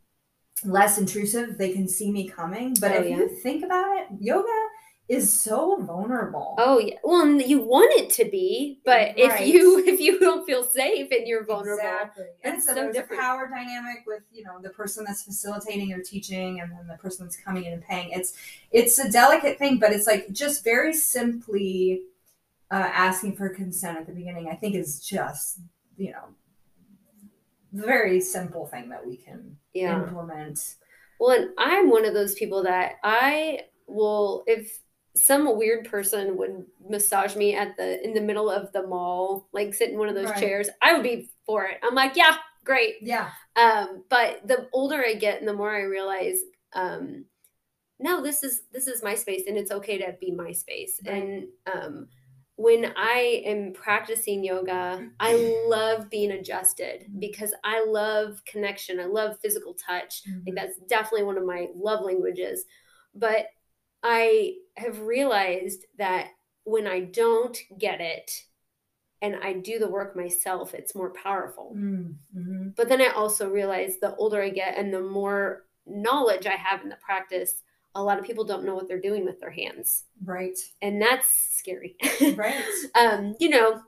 less 0.63 0.97
intrusive. 0.97 1.57
They 1.57 1.71
can 1.73 1.87
see 1.87 2.11
me 2.11 2.27
coming. 2.27 2.75
But 2.79 2.91
Oh, 2.93 2.95
if 2.95 3.09
yeah. 3.09 3.17
you 3.17 3.29
think 3.29 3.63
about 3.63 3.95
it, 3.97 4.07
yoga 4.19 4.66
is 5.09 5.31
so 5.31 5.77
vulnerable. 5.81 6.55
Oh 6.57 6.79
yeah. 6.79 6.95
Well, 7.03 7.25
you 7.39 7.61
want 7.61 7.91
it 7.99 8.09
to 8.11 8.25
be, 8.29 8.79
but 8.83 9.13
if 9.17 9.39
you 9.47 9.77
if 9.87 9.99
you 10.01 10.19
don't 10.19 10.45
feel 10.45 10.63
safe 10.63 11.09
and 11.11 11.27
you're 11.27 11.45
vulnerable, 11.45 11.81
Exactly. 11.83 12.25
And 12.43 12.61
so, 12.61 12.69
so 12.69 12.75
there's 12.75 12.95
different. 12.95 13.21
a 13.21 13.23
power 13.23 13.47
dynamic 13.47 13.99
with, 14.05 14.23
you 14.31 14.43
know, 14.43 14.59
the 14.61 14.69
person 14.69 15.05
that's 15.07 15.23
facilitating 15.23 15.93
or 15.93 16.01
teaching 16.01 16.59
and 16.59 16.71
then 16.71 16.87
the 16.87 16.97
person 16.97 17.25
that's 17.25 17.37
coming 17.37 17.63
in 17.65 17.73
and 17.73 17.83
paying. 17.83 18.09
It's 18.11 18.33
it's 18.71 18.99
a 18.99 19.09
delicate 19.09 19.57
thing, 19.57 19.79
but 19.79 19.93
it's 19.93 20.07
like 20.07 20.31
just 20.31 20.63
very 20.63 20.93
simply 20.93 22.01
uh, 22.69 22.75
asking 22.75 23.35
for 23.37 23.49
consent 23.49 23.97
at 23.97 24.07
the 24.07 24.13
beginning, 24.13 24.49
I 24.49 24.55
think 24.55 24.75
is 24.75 24.99
just, 24.99 25.59
you 25.97 26.11
know, 26.11 26.25
very 27.73 28.21
simple 28.21 28.65
thing 28.65 28.89
that 28.89 29.05
we 29.05 29.17
can 29.17 29.57
Yeah. 29.73 30.01
implement. 30.03 30.75
Well, 31.19 31.31
and 31.31 31.49
I'm 31.57 31.89
one 31.89 32.05
of 32.05 32.13
those 32.13 32.35
people 32.35 32.63
that 32.63 32.95
I 33.03 33.61
will 33.87 34.43
if 34.47 34.79
some 35.17 35.57
weird 35.57 35.85
person 35.89 36.37
would 36.37 36.65
massage 36.87 37.35
me 37.35 37.55
at 37.55 37.75
the 37.77 38.03
in 38.03 38.13
the 38.13 38.21
middle 38.21 38.49
of 38.49 38.71
the 38.71 38.85
mall, 38.87 39.47
like 39.51 39.73
sit 39.73 39.89
in 39.91 39.97
one 39.97 40.09
of 40.09 40.15
those 40.15 40.29
Right. 40.29 40.39
chairs, 40.39 40.69
I 40.81 40.93
would 40.93 41.03
be 41.03 41.29
for 41.45 41.65
it. 41.65 41.79
I'm 41.83 41.95
like, 41.95 42.15
yeah, 42.15 42.37
great. 42.63 42.95
Yeah. 43.01 43.29
Um, 43.55 44.03
but 44.09 44.47
the 44.47 44.69
older 44.73 45.03
I 45.03 45.15
get 45.15 45.39
and 45.39 45.47
the 45.47 45.53
more 45.53 45.75
I 45.75 45.81
realize, 45.81 46.39
um, 46.73 47.25
no, 47.99 48.21
this 48.21 48.43
is 48.43 48.61
this 48.71 48.87
is 48.87 49.01
my 49.03 49.15
space 49.15 49.43
and 49.47 49.57
it's 49.57 49.71
okay 49.71 49.97
to 49.97 50.15
be 50.21 50.31
my 50.31 50.51
space. 50.51 50.99
Right. 51.05 51.15
And 51.23 51.47
um 51.73 52.07
when 52.55 52.91
I 52.95 53.43
am 53.45 53.71
practicing 53.73 54.43
yoga, 54.43 55.07
I 55.19 55.35
love 55.67 56.09
being 56.09 56.31
adjusted 56.31 57.05
because 57.19 57.53
I 57.63 57.85
love 57.85 58.41
connection. 58.45 58.99
I 58.99 59.05
love 59.05 59.37
physical 59.41 59.75
touch. 59.75 60.23
Like 60.45 60.55
that's 60.55 60.77
definitely 60.89 61.23
one 61.23 61.37
of 61.37 61.45
my 61.45 61.67
love 61.75 62.03
languages. 62.03 62.65
But 63.13 63.47
I 64.03 64.55
have 64.75 65.01
realized 65.01 65.85
that 65.97 66.29
when 66.63 66.87
I 66.87 67.01
don't 67.01 67.57
get 67.79 68.01
it 68.01 68.31
and 69.21 69.35
I 69.35 69.53
do 69.53 69.79
the 69.79 69.89
work 69.89 70.15
myself, 70.15 70.73
it's 70.73 70.95
more 70.95 71.13
powerful. 71.13 71.73
Mm-hmm. 71.75 72.69
But 72.75 72.89
then 72.89 73.01
I 73.01 73.07
also 73.07 73.49
realize 73.49 73.95
the 73.99 74.15
older 74.15 74.41
I 74.41 74.49
get 74.49 74.77
and 74.77 74.93
the 74.93 75.01
more 75.01 75.63
knowledge 75.85 76.45
I 76.45 76.55
have 76.55 76.83
in 76.83 76.89
the 76.89 76.97
practice, 76.97 77.63
a 77.95 78.03
lot 78.03 78.19
of 78.19 78.25
people 78.25 78.43
don't 78.43 78.65
know 78.65 78.75
what 78.75 78.87
they're 78.87 79.01
doing 79.01 79.25
with 79.25 79.39
their 79.39 79.51
hands. 79.51 80.03
Right. 80.23 80.57
And 80.81 81.01
that's 81.01 81.29
scary. 81.51 81.95
Right. 82.35 82.63
um, 82.95 83.35
you 83.39 83.49
know, 83.49 83.81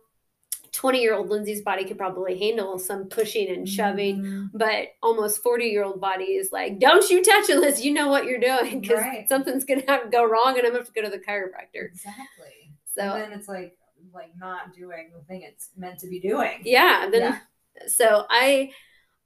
20 0.72 1.02
year 1.02 1.14
old 1.16 1.30
Lindsay's 1.30 1.62
body 1.62 1.84
could 1.86 1.98
probably 1.98 2.38
handle 2.40 2.78
some 2.80 3.06
pushing 3.10 3.50
and 3.50 3.68
shoving, 3.68 4.22
Mhm. 4.22 4.50
but 4.54 4.90
almost 5.02 5.42
40 5.44 5.66
year 5.66 5.84
old 5.84 6.00
body 6.00 6.36
is 6.36 6.52
like, 6.52 6.80
don't 6.80 7.10
you 7.10 7.24
touch 7.24 7.50
unless 7.50 7.84
you 7.84 7.94
know 7.94 8.08
what 8.10 8.26
you're 8.26 8.40
doing 8.40 8.82
because 8.82 9.00
Right. 9.00 9.28
something's 9.30 9.66
going 9.66 9.82
to 9.82 10.04
go 10.12 10.24
wrong 10.26 10.58
and 10.58 10.66
I'm 10.68 10.72
going 10.72 10.74
to 10.74 10.80
have 10.80 10.88
to 10.88 10.94
go 10.94 11.02
to 11.02 11.10
the 11.10 11.20
chiropractor. 11.24 11.86
Exactly. 11.86 12.72
So, 12.86 13.02
and 13.02 13.22
then 13.32 13.40
it's 13.40 13.48
like 13.48 13.76
like 14.14 14.32
not 14.38 14.74
doing 14.74 15.12
the 15.14 15.22
thing 15.26 15.42
it's 15.44 15.70
meant 15.78 16.00
to 16.00 16.08
be 16.08 16.20
doing. 16.20 16.62
yeah, 16.64 17.08
then 17.12 17.22
Yeah. 17.22 17.88
so 17.88 18.26
I 18.30 18.72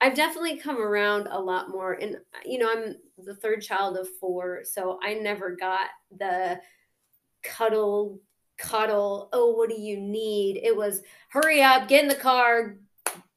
I've 0.01 0.15
definitely 0.15 0.58
come 0.58 0.82
around 0.82 1.27
a 1.32 1.39
lot 1.39 1.69
more 1.69 1.93
and 1.93 2.17
you 2.45 2.58
know, 2.58 2.69
I'm 2.71 2.95
the 3.17 3.36
third 3.36 3.62
child 3.62 3.95
of 3.97 4.08
four, 4.19 4.62
so 4.65 4.99
I 5.01 5.13
never 5.13 5.56
got 5.56 5.88
the 6.17 6.60
cuddle 7.43 8.19
cuddle, 8.63 9.30
oh, 9.34 9.52
what 9.52 9.69
do 9.69 9.80
you 9.80 9.99
need? 9.99 10.60
It 10.63 10.76
was 10.76 11.02
hurry 11.30 11.62
up, 11.62 11.88
get 11.88 12.02
in 12.04 12.10
the 12.10 12.15
car, 12.15 12.78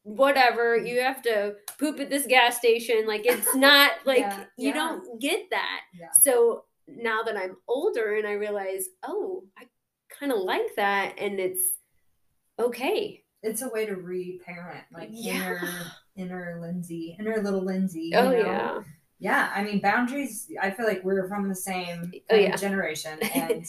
whatever. 0.05 0.77
You 0.77 1.01
have 1.01 1.21
to 1.23 1.57
poop 1.79 2.01
at 2.01 2.09
this 2.11 2.27
gas 2.27 2.57
station. 2.57 3.07
Like 3.07 3.27
it's 3.27 3.55
not 3.69 3.91
like 4.07 4.21
Yeah, 4.21 4.45
you 4.57 4.69
yeah. 4.69 4.75
don't 4.75 5.21
get 5.21 5.51
that. 5.51 5.81
Yeah. 5.93 6.07
So 6.23 6.65
now 6.89 7.23
that 7.25 7.37
I'm 7.37 7.57
older 7.69 8.15
and 8.17 8.27
I 8.27 8.33
realize, 8.33 8.87
oh, 9.03 9.45
I 9.59 9.65
kind 10.19 10.33
of 10.33 10.39
like 10.39 10.75
that 10.77 11.17
and 11.19 11.39
it's 11.41 11.63
okay. 12.59 13.23
It's 13.43 13.63
a 13.63 13.69
way 13.69 13.87
to 13.87 13.95
reparent 13.95 14.85
like 14.93 15.11
inner 15.11 15.61
inner 16.17 16.59
Lindsay, 16.61 17.17
inner 17.19 17.43
little 17.43 17.65
Lindsay. 17.65 18.13
Oh 18.15 18.31
know? 18.31 18.37
yeah. 18.37 18.79
Yeah, 19.19 19.51
I 19.55 19.65
mean 19.65 19.81
boundaries. 19.81 20.47
I 20.61 20.71
feel 20.71 20.87
like 20.87 21.03
we're 21.03 21.27
from 21.29 21.49
the 21.49 21.55
same 21.55 22.13
Oh, 22.31 22.37
um, 22.37 22.41
yeah. 22.43 22.57
generation, 22.57 23.19
and 23.35 23.65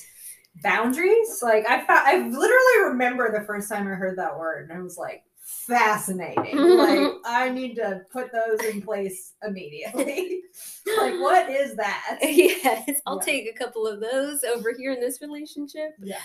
boundaries. 0.64 1.40
Like 1.42 1.66
I, 1.70 1.84
I 1.88 2.18
literally 2.28 2.90
remember 2.90 3.32
the 3.32 3.46
first 3.46 3.70
time 3.70 3.88
I 3.88 3.92
heard 3.92 4.18
that 4.18 4.38
word, 4.38 4.70
and 4.70 4.78
I 4.78 4.82
was 4.82 4.98
like 4.98 5.24
fascinating. 5.42 6.58
like 6.78 7.12
I 7.26 7.50
need 7.50 7.76
to 7.76 8.02
put 8.12 8.32
those 8.32 8.64
in 8.66 8.82
place 8.82 9.34
immediately. 9.46 10.42
like 10.98 11.14
what 11.20 11.50
is 11.50 11.76
that? 11.76 12.18
yes, 12.22 12.90
I'll 13.06 13.18
Yeah. 13.18 13.26
take 13.26 13.48
a 13.50 13.58
couple 13.58 13.88
of 13.88 14.00
those 14.02 14.44
over 14.44 14.74
here 14.78 14.94
in 14.94 15.00
this 15.00 15.22
relationship. 15.22 15.96
Yeah. 16.02 16.20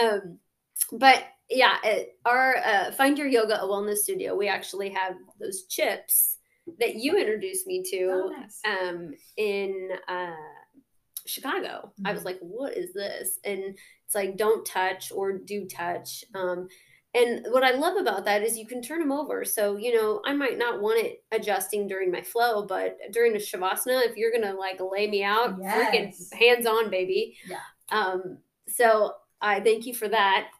Um, 0.00 0.38
but 0.92 1.24
yeah, 1.48 1.76
at 1.84 2.08
our 2.24 2.56
uh, 2.58 2.92
Find 2.92 3.18
Your 3.18 3.26
Yoga 3.26 3.60
a 3.60 3.66
Wellness 3.66 3.98
Studio, 3.98 4.36
we 4.36 4.48
actually 4.48 4.90
have 4.90 5.14
those 5.40 5.64
chips 5.66 6.36
that 6.78 6.94
you 6.94 7.16
introduced 7.18 7.66
me 7.66 7.82
to 7.90 8.04
Oh, 8.12 8.28
nice. 8.28 8.60
um, 8.64 9.12
in 9.36 9.90
uh, 10.06 10.30
Chicago. 11.26 11.92
I 12.04 12.12
was 12.12 12.22
Mhm. 12.22 12.24
like, 12.26 12.38
what 12.40 12.76
is 12.76 12.92
this? 12.92 13.38
And 13.44 13.76
it's 14.06 14.14
like, 14.14 14.36
don't 14.36 14.64
touch 14.66 15.12
or 15.12 15.32
do 15.32 15.66
touch. 15.66 16.24
Um, 16.34 16.68
and 17.12 17.44
what 17.50 17.64
I 17.64 17.72
love 17.72 17.96
about 17.96 18.24
that 18.26 18.42
is 18.42 18.56
you 18.56 18.66
can 18.66 18.82
turn 18.82 19.00
them 19.00 19.10
over. 19.10 19.44
So, 19.44 19.76
you 19.76 19.94
know, 19.94 20.22
I 20.24 20.32
might 20.32 20.58
not 20.58 20.80
want 20.80 21.04
it 21.04 21.24
adjusting 21.32 21.88
during 21.88 22.10
my 22.12 22.22
flow, 22.22 22.64
but 22.66 22.98
during 23.12 23.34
a 23.34 23.38
Shavasana, 23.38 24.06
if 24.08 24.16
you're 24.16 24.30
going 24.30 24.44
to 24.44 24.54
like 24.54 24.80
lay 24.80 25.08
me 25.08 25.24
out, 25.24 25.58
freaking 25.58 26.14
hands 26.32 26.66
on, 26.66 26.88
baby. 26.90 27.36
Yeah. 27.48 27.58
Um, 27.90 28.38
so 28.68 29.14
I 29.40 29.60
thank 29.60 29.86
you 29.86 29.94
for 29.94 30.06
that. 30.08 30.50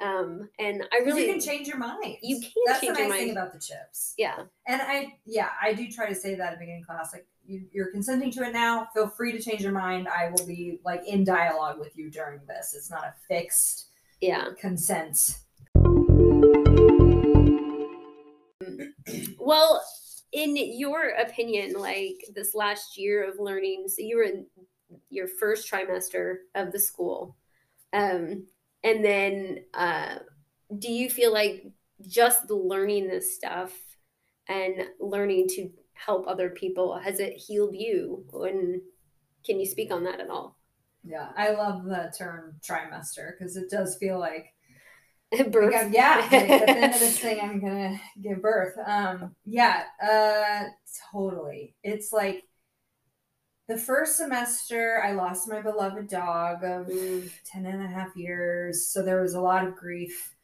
Um, 0.00 0.48
and 0.58 0.82
I 0.92 0.96
really, 1.04 1.26
you 1.26 1.32
can 1.34 1.40
change 1.40 1.68
your 1.68 1.78
mind. 1.78 2.16
You 2.22 2.40
can 2.40 2.50
That's 2.66 2.80
change 2.80 2.96
the 2.96 3.04
nice 3.06 3.18
thing 3.20 3.30
about 3.30 3.52
the 3.52 3.60
chips. 3.60 4.14
yeah, 4.18 4.36
And 4.66 4.82
I, 4.82 5.14
yeah, 5.24 5.50
I 5.62 5.74
do 5.74 5.88
try 5.88 6.08
to 6.08 6.14
say 6.16 6.34
that 6.34 6.44
at 6.48 6.54
the 6.54 6.58
beginning 6.58 6.82
class. 6.82 7.12
Like, 7.12 7.24
you're 7.46 7.90
consenting 7.90 8.30
to 8.32 8.44
it 8.44 8.52
now. 8.52 8.88
Feel 8.94 9.08
free 9.08 9.32
to 9.32 9.40
change 9.40 9.62
your 9.62 9.72
mind. 9.72 10.08
I 10.08 10.30
will 10.30 10.46
be 10.46 10.78
like 10.84 11.06
in 11.06 11.24
dialogue 11.24 11.78
with 11.78 11.96
you 11.96 12.10
during 12.10 12.40
this. 12.46 12.74
It's 12.76 12.90
not 12.90 13.04
a 13.04 13.14
fixed 13.28 13.88
yeah. 14.20 14.46
consent. 14.60 15.38
Well, 19.38 19.84
in 20.30 20.56
your 20.56 21.10
opinion, 21.10 21.74
like 21.74 22.24
this 22.34 22.54
last 22.54 22.96
year 22.96 23.28
of 23.28 23.40
learning, 23.40 23.86
so 23.88 24.02
you 24.02 24.16
were 24.16 24.22
in 24.22 24.46
your 25.10 25.26
first 25.26 25.70
trimester 25.70 26.36
of 26.54 26.70
the 26.70 26.78
school, 26.78 27.36
um, 27.92 28.46
and 28.84 29.04
then 29.04 29.64
uh, 29.74 30.14
do 30.78 30.90
you 30.90 31.10
feel 31.10 31.32
like 31.32 31.66
just 32.06 32.50
learning 32.50 33.08
this 33.08 33.34
stuff 33.34 33.72
and 34.48 34.86
learning 35.00 35.48
to 35.48 35.70
help 35.94 36.26
other 36.26 36.50
people 36.50 36.98
has 36.98 37.20
it 37.20 37.34
healed 37.34 37.74
you? 37.76 38.24
And 38.32 38.80
can 39.44 39.58
you 39.60 39.66
speak 39.66 39.90
on 39.90 40.04
that 40.04 40.20
at 40.20 40.30
all? 40.30 40.56
Yeah, 41.04 41.30
I 41.36 41.50
love 41.50 41.84
the 41.84 42.12
term 42.16 42.56
trimester 42.62 43.32
because 43.36 43.56
it 43.56 43.70
does 43.70 43.96
feel 43.96 44.18
like 44.18 44.46
Birth. 45.50 45.72
Like, 45.72 45.94
yeah, 45.94 46.28
like, 46.30 46.50
at 46.50 46.66
the 46.66 46.70
end 46.70 46.94
of 46.94 47.00
this 47.00 47.18
thing, 47.18 47.40
I'm 47.40 47.58
gonna 47.60 47.98
give 48.20 48.42
birth. 48.42 48.76
Um, 48.86 49.34
yeah, 49.46 49.84
uh, 50.02 50.64
totally. 51.10 51.74
It's 51.82 52.12
like 52.12 52.44
the 53.68 53.78
first 53.78 54.16
semester, 54.18 55.02
I 55.02 55.12
lost 55.12 55.48
my 55.48 55.62
beloved 55.62 56.08
dog 56.08 56.62
of 56.64 56.86
Mm. 56.86 57.30
10 57.46 57.64
and 57.66 57.82
a 57.82 57.86
half 57.86 58.14
years. 58.14 58.86
So 58.92 59.02
there 59.02 59.22
was 59.22 59.34
a 59.34 59.40
lot 59.40 59.66
of 59.66 59.74
grief. 59.74 60.34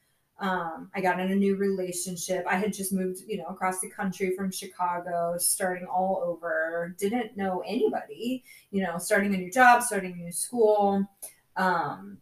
Um, 0.41 0.91
I 0.95 1.01
got 1.01 1.19
in 1.19 1.33
a 1.33 1.37
new 1.37 1.57
relationship. 1.57 2.45
I 2.49 2.57
had 2.57 2.73
just 2.73 2.93
moved, 2.93 3.23
you 3.27 3.39
know, 3.39 3.47
across 3.47 3.81
the 3.81 3.91
country 3.91 4.37
from 4.37 4.53
Chicago, 4.53 5.37
starting 5.39 5.87
all 5.87 6.23
over. 6.25 6.95
Didn't 6.99 7.37
know 7.37 7.63
anybody, 7.67 8.45
you 8.71 8.83
know, 8.83 8.99
starting 8.99 9.35
a 9.35 9.39
new 9.39 9.51
job, 9.51 9.83
starting 9.83 10.13
a 10.13 10.17
new 10.17 10.33
school. 10.33 11.05
Um, 11.57 12.19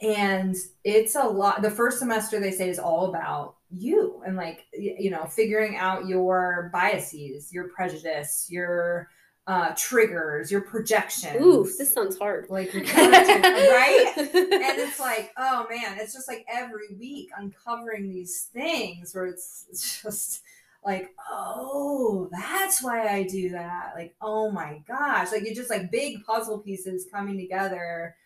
and 0.00 0.56
it's 0.82 1.14
a 1.14 1.22
lot. 1.22 1.62
The 1.62 1.70
first 1.70 2.00
semester, 2.00 2.40
they 2.40 2.50
say, 2.50 2.68
is 2.68 2.80
all 2.80 3.08
about 3.08 3.56
you 3.70 4.22
and 4.26 4.36
like, 4.36 4.66
you 4.72 5.10
know, 5.10 5.24
figuring 5.24 5.76
out 5.76 6.06
your 6.06 6.70
biases, 6.72 7.52
your 7.52 7.68
prejudice, 7.68 8.48
your 8.50 9.08
uh, 9.46 9.72
triggers, 9.76 10.50
your 10.50 10.62
projections. 10.62 11.40
Oof, 11.44 11.76
this 11.76 11.92
sounds 11.92 12.18
hard. 12.18 12.46
like 12.48 12.72
right? 12.74 14.12
and 14.16 14.28
it's 14.34 15.00
like, 15.00 15.32
oh 15.36 15.66
man, 15.68 15.98
it's 15.98 16.14
just 16.14 16.28
like 16.28 16.46
every 16.48 16.94
week 16.98 17.28
uncovering 17.36 18.08
these 18.08 18.48
things 18.52 19.14
where 19.14 19.26
it's, 19.26 19.66
it's 19.70 20.02
just 20.02 20.42
like, 20.84 21.10
oh, 21.30 22.28
that's 22.30 22.82
why 22.82 23.06
I 23.08 23.24
do 23.24 23.50
that. 23.50 23.92
Like, 23.94 24.14
oh 24.20 24.50
my 24.50 24.82
gosh, 24.86 25.32
like 25.32 25.42
it's 25.42 25.58
just 25.58 25.70
like 25.70 25.90
big 25.90 26.24
puzzle 26.24 26.58
pieces 26.58 27.06
coming 27.10 27.38
together 27.38 28.16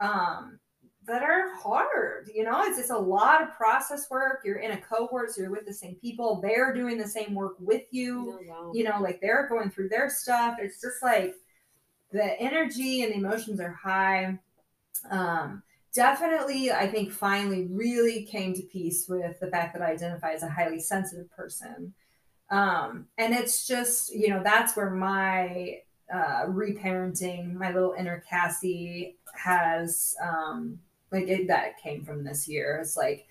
um, 0.00 0.58
that 1.06 1.22
are 1.22 1.54
hard. 1.54 2.28
You 2.34 2.44
know, 2.44 2.62
it's 2.64 2.78
it's 2.78 2.90
a 2.90 2.96
lot 2.96 3.42
of 3.42 3.52
process 3.54 4.10
work. 4.10 4.40
You're 4.44 4.58
in 4.58 4.72
a 4.72 4.80
cohort, 4.80 5.30
so 5.30 5.42
you're 5.42 5.50
with 5.50 5.66
the 5.66 5.74
same 5.74 5.94
people. 5.96 6.40
They're 6.42 6.74
doing 6.74 6.98
the 6.98 7.06
same 7.08 7.34
work 7.34 7.54
with 7.58 7.84
you 7.90 8.38
Oh, 8.40 8.44
wow. 8.48 8.70
you 8.74 8.84
know, 8.84 8.98
like 9.00 9.20
they're 9.20 9.48
going 9.48 9.70
through 9.70 9.88
their 9.88 10.10
stuff. 10.10 10.56
It's 10.60 10.80
just 10.80 11.02
like 11.02 11.34
the 12.12 12.40
energy 12.40 13.02
and 13.02 13.12
the 13.12 13.18
emotions 13.18 13.60
are 13.60 13.72
high. 13.72 14.38
Um, 15.10 15.62
definitely, 15.94 16.70
I 16.72 16.86
think 16.88 17.12
finally 17.12 17.66
really 17.70 18.24
came 18.24 18.54
to 18.54 18.62
peace 18.62 19.06
with 19.08 19.38
the 19.40 19.48
fact 19.48 19.74
that 19.74 19.82
I 19.82 19.92
identify 19.92 20.32
as 20.32 20.42
a 20.42 20.48
highly 20.48 20.80
sensitive 20.80 21.30
person. 21.30 21.94
Um, 22.50 23.06
and 23.18 23.34
it's 23.34 23.66
just, 23.66 24.14
you 24.14 24.28
know, 24.28 24.40
that's 24.42 24.76
where 24.76 24.90
my 24.90 25.78
uh, 26.12 26.46
reparenting, 26.46 27.54
my 27.54 27.72
little 27.72 27.94
inner 27.98 28.22
Cassie 28.28 29.16
has, 29.34 30.14
um, 30.22 30.78
like, 31.12 31.28
it, 31.28 31.48
that 31.48 31.78
came 31.82 32.04
from 32.04 32.24
this 32.24 32.46
year. 32.48 32.78
It's 32.80 32.96
like, 32.96 33.26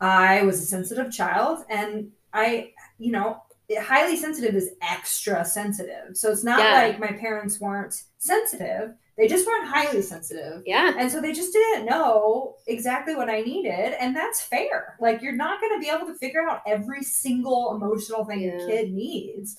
I 0.00 0.42
was 0.42 0.60
a 0.60 0.66
sensitive 0.66 1.12
child 1.12 1.64
and 1.68 2.10
I, 2.32 2.72
you 2.98 3.12
know, 3.12 3.42
highly 3.78 4.16
sensitive 4.16 4.54
is 4.54 4.70
extra 4.82 5.44
sensitive. 5.44 6.16
So 6.16 6.30
it's 6.30 6.42
not 6.44 6.58
Yeah. 6.60 6.82
like 6.88 6.98
my 6.98 7.12
parents 7.18 7.60
weren't 7.60 8.02
sensitive. 8.18 8.94
They 9.18 9.28
just 9.28 9.46
weren't 9.46 9.68
highly 9.68 10.00
sensitive. 10.00 10.62
Yeah. 10.64 10.94
And 10.96 11.10
so 11.12 11.20
they 11.20 11.32
just 11.32 11.52
didn't 11.52 11.84
know 11.84 12.56
exactly 12.66 13.14
what 13.14 13.28
I 13.28 13.42
needed. 13.42 13.94
And 14.00 14.16
that's 14.16 14.40
fair. 14.40 14.96
Like, 14.98 15.20
you're 15.20 15.36
not 15.36 15.60
going 15.60 15.74
to 15.74 15.78
be 15.84 15.90
able 15.94 16.06
to 16.06 16.14
figure 16.18 16.48
out 16.48 16.62
every 16.66 17.02
single 17.02 17.74
emotional 17.76 18.24
thing 18.24 18.40
Yeah. 18.40 18.54
a 18.62 18.66
kid 18.66 18.92
needs. 18.92 19.58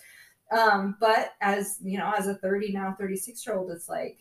Um, 0.52 0.98
but 1.00 1.34
as 1.42 1.78
you 1.82 1.98
know, 2.00 2.12
as 2.18 2.28
a 2.28 2.36
30 2.36 2.74
now 2.74 2.96
36 3.00 3.46
year 3.46 3.56
old, 3.56 3.72
it's 3.72 3.88
like 3.88 4.18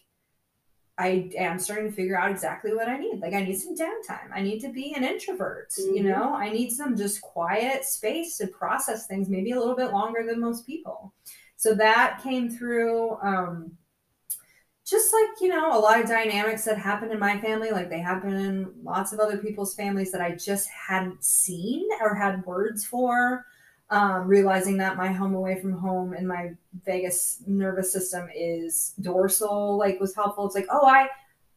I 1.00 1.30
am 1.38 1.58
starting 1.58 1.86
to 1.88 1.92
figure 1.92 2.18
out 2.18 2.30
exactly 2.30 2.74
what 2.74 2.88
I 2.88 2.98
need. 2.98 3.20
Like 3.20 3.32
I 3.34 3.42
need 3.42 3.56
some 3.58 3.74
downtime. 3.76 4.30
I 4.34 4.42
need 4.42 4.60
to 4.60 4.68
be 4.72 4.94
an 4.94 5.04
introvert. 5.04 5.74
You 5.94 6.02
Mhm. 6.02 6.10
know, 6.10 6.34
I 6.34 6.50
need 6.50 6.70
some 6.70 6.96
just 6.96 7.22
quiet 7.22 7.84
space 7.84 8.36
to 8.38 8.46
process 8.48 9.06
things 9.06 9.28
maybe 9.28 9.52
a 9.52 9.58
little 9.58 9.76
bit 9.76 9.92
longer 9.92 10.24
than 10.26 10.40
most 10.40 10.66
people. 10.66 11.14
So 11.56 11.74
that 11.74 12.20
came 12.22 12.50
through 12.50 13.18
um 13.22 13.78
just 14.84 15.12
like, 15.12 15.40
you 15.40 15.48
know, 15.48 15.76
a 15.76 15.78
lot 15.78 16.00
of 16.00 16.08
dynamics 16.08 16.64
that 16.64 16.78
happen 16.78 17.12
in 17.12 17.18
my 17.18 17.40
family, 17.40 17.70
like 17.70 17.88
they 17.90 18.00
happen 18.00 18.34
in 18.34 18.72
lots 18.82 19.12
of 19.12 19.20
other 19.20 19.38
people's 19.38 19.74
families 19.74 20.10
that 20.10 20.20
I 20.20 20.32
just 20.34 20.68
hadn't 20.68 21.22
seen 21.22 21.88
or 22.00 22.14
had 22.14 22.44
words 22.44 22.84
for 22.84 23.46
um, 23.90 24.26
realizing 24.26 24.76
that 24.76 24.96
my 24.96 25.11
home 25.11 25.35
away 25.35 25.61
from 25.61 25.72
home 25.72 26.12
and 26.12 26.26
my 26.26 26.53
vagus 26.85 27.42
nervous 27.46 27.92
system 27.92 28.29
is 28.35 28.94
dorsal 29.00 29.76
like 29.76 29.98
was 30.00 30.14
helpful 30.14 30.46
it's 30.46 30.55
like 30.55 30.68
oh 30.70 30.87
i 30.87 31.09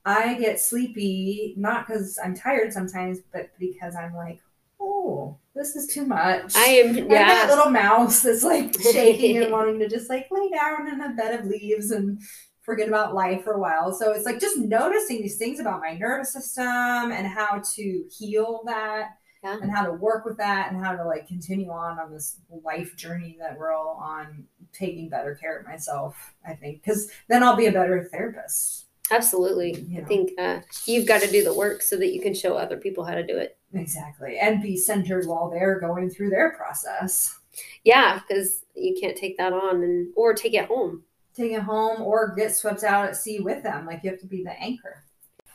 i 0.05 0.33
get 0.35 0.59
sleepy 0.59 1.53
not 1.57 1.85
because 1.85 2.19
i'm 2.23 2.35
tired 2.35 2.73
sometimes 2.73 3.19
but 3.31 3.49
because 3.59 3.95
i'm 3.95 4.15
like 4.15 4.39
oh 4.79 5.37
this 5.55 5.75
is 5.75 5.85
too 5.87 6.05
much 6.05 6.55
I 6.55 6.65
am. 6.65 6.97
I'm 6.97 7.07
that 7.07 7.47
little 7.47 7.71
mouse 7.71 8.21
that's 8.21 8.43
like 8.43 8.75
shaking 8.91 9.37
and 9.37 9.51
wanting 9.51 9.77
to 9.79 9.87
just 9.87 10.09
like 10.09 10.27
lay 10.31 10.49
down 10.49 10.91
in 10.91 10.99
a 10.99 11.13
bed 11.13 11.39
of 11.39 11.45
leaves 11.45 11.91
and 11.91 12.19
forget 12.63 12.87
about 12.87 13.13
life 13.13 13.43
for 13.43 13.53
a 13.53 13.59
while. 13.59 13.93
So 13.93 14.11
it's 14.13 14.25
like 14.25 14.39
just 14.39 14.57
noticing 14.57 15.21
these 15.21 15.37
things 15.37 15.59
about 15.59 15.81
my 15.81 15.95
nervous 15.95 16.33
system 16.33 16.63
and 16.65 17.27
how 17.27 17.61
to 17.75 18.03
heal 18.17 18.61
that 18.65 19.09
Yeah. 19.43 19.57
and 19.61 19.69
how 19.69 19.85
to 19.85 19.91
work 19.93 20.25
with 20.25 20.37
that 20.37 20.71
and 20.71 20.83
how 20.83 20.95
to 20.95 21.03
like 21.03 21.27
continue 21.27 21.69
on 21.69 21.99
on 21.99 22.11
this 22.11 22.37
life 22.63 22.95
journey 22.95 23.35
that 23.39 23.57
we're 23.57 23.73
all 23.73 23.99
on 24.01 24.45
taking 24.71 25.09
better 25.09 25.35
care 25.35 25.57
of 25.59 25.65
myself, 25.65 26.33
I 26.47 26.53
think, 26.53 26.81
because 26.81 27.11
then 27.27 27.43
I'll 27.43 27.55
be 27.55 27.67
a 27.67 27.71
better 27.71 28.03
therapist. 28.05 28.85
Absolutely. 29.11 29.81
You 29.81 30.01
I 30.01 30.05
think 30.05 30.31
uh, 30.39 30.61
you've 30.85 31.07
got 31.07 31.21
to 31.21 31.29
do 31.29 31.43
the 31.43 31.53
work 31.53 31.81
so 31.81 31.97
that 31.97 32.13
you 32.13 32.21
can 32.21 32.33
show 32.33 32.55
other 32.55 32.77
people 32.77 33.03
how 33.03 33.15
to 33.15 33.25
do 33.25 33.37
it. 33.37 33.57
Exactly. 33.73 34.37
And 34.39 34.61
be 34.61 34.77
centered 34.77 35.27
while 35.27 35.49
they're 35.49 35.79
going 35.79 36.09
through 36.09 36.29
their 36.29 36.51
process. 36.51 37.37
Yeah, 37.83 38.19
because 38.19 38.63
you 38.75 38.95
can't 38.99 39.17
take 39.17 39.37
that 39.37 39.53
on 39.53 39.83
and 39.83 40.07
or 40.15 40.33
take 40.33 40.53
it 40.53 40.65
home. 40.65 41.03
Take 41.35 41.51
it 41.51 41.61
home 41.61 42.01
or 42.01 42.33
get 42.35 42.55
swept 42.55 42.83
out 42.83 43.05
at 43.05 43.17
sea 43.17 43.39
with 43.39 43.63
them. 43.63 43.85
Like 43.85 44.03
you 44.03 44.09
have 44.11 44.19
to 44.21 44.27
be 44.27 44.43
the 44.43 44.59
anchor. 44.59 45.03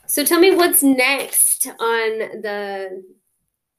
So 0.05 0.23
tell 0.23 0.39
me 0.39 0.55
what's 0.55 0.83
next 0.83 1.67
on 1.67 2.41
the 2.41 3.03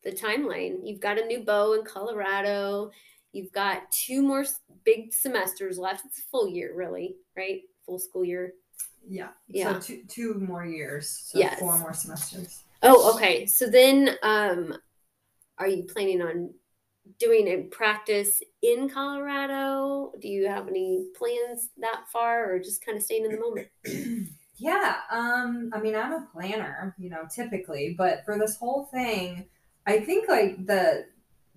the 0.03 0.13
timeline. 0.13 0.79
You've 0.83 1.01
got 1.01 1.19
a 1.19 1.27
new 1.27 1.41
beau 1.45 1.75
in 1.75 1.85
Colorado. 1.85 2.91
You've 3.33 3.53
got 3.53 3.91
two 3.93 4.23
more 4.23 4.45
big 4.85 5.13
semesters 5.13 5.79
left. 5.79 6.05
It's 6.07 6.19
a 6.19 6.23
full 6.31 6.49
year, 6.49 6.75
really, 6.75 7.17
right? 7.37 7.61
Full 7.87 7.99
school 7.99 8.25
year. 8.25 8.55
Yeah. 9.09 9.29
Yeah. 9.47 9.75
So 9.75 9.81
two 9.81 10.03
two 10.09 10.35
more 10.35 10.65
years. 10.65 11.09
So 11.27 11.39
Yes. 11.39 11.59
four 11.59 11.79
more 11.79 11.95
semesters. 11.95 12.65
Oh, 12.83 13.15
okay. 13.15 13.47
So 13.47 13.69
then, 13.69 14.17
um, 14.23 14.77
are 15.59 15.69
you 15.69 15.85
planning 15.85 16.23
on 16.23 16.55
doing 17.19 17.49
a 17.49 17.63
practice 17.65 18.43
in 18.63 18.89
Colorado? 18.89 20.13
Do 20.21 20.29
you 20.29 20.49
have 20.49 20.69
any 20.69 21.07
plans 21.17 21.71
that 21.79 22.05
far, 22.13 22.51
or 22.53 22.59
just 22.59 22.85
kind 22.85 22.97
of 22.97 23.03
staying 23.03 23.25
in 23.27 23.33
the 23.33 23.41
moment? 23.41 23.69
yeah. 24.57 24.97
Um, 25.11 25.71
I 25.73 25.81
mean 25.81 25.95
I'm 25.95 26.13
a 26.13 26.27
planner, 26.33 26.95
you 26.99 27.11
know, 27.11 27.23
typically, 27.35 27.95
but 27.97 28.25
for 28.25 28.39
this 28.39 28.57
whole 28.57 28.87
thing, 28.87 29.47
I 29.87 30.01
think 30.01 30.29
like 30.29 30.67
the 30.67 31.07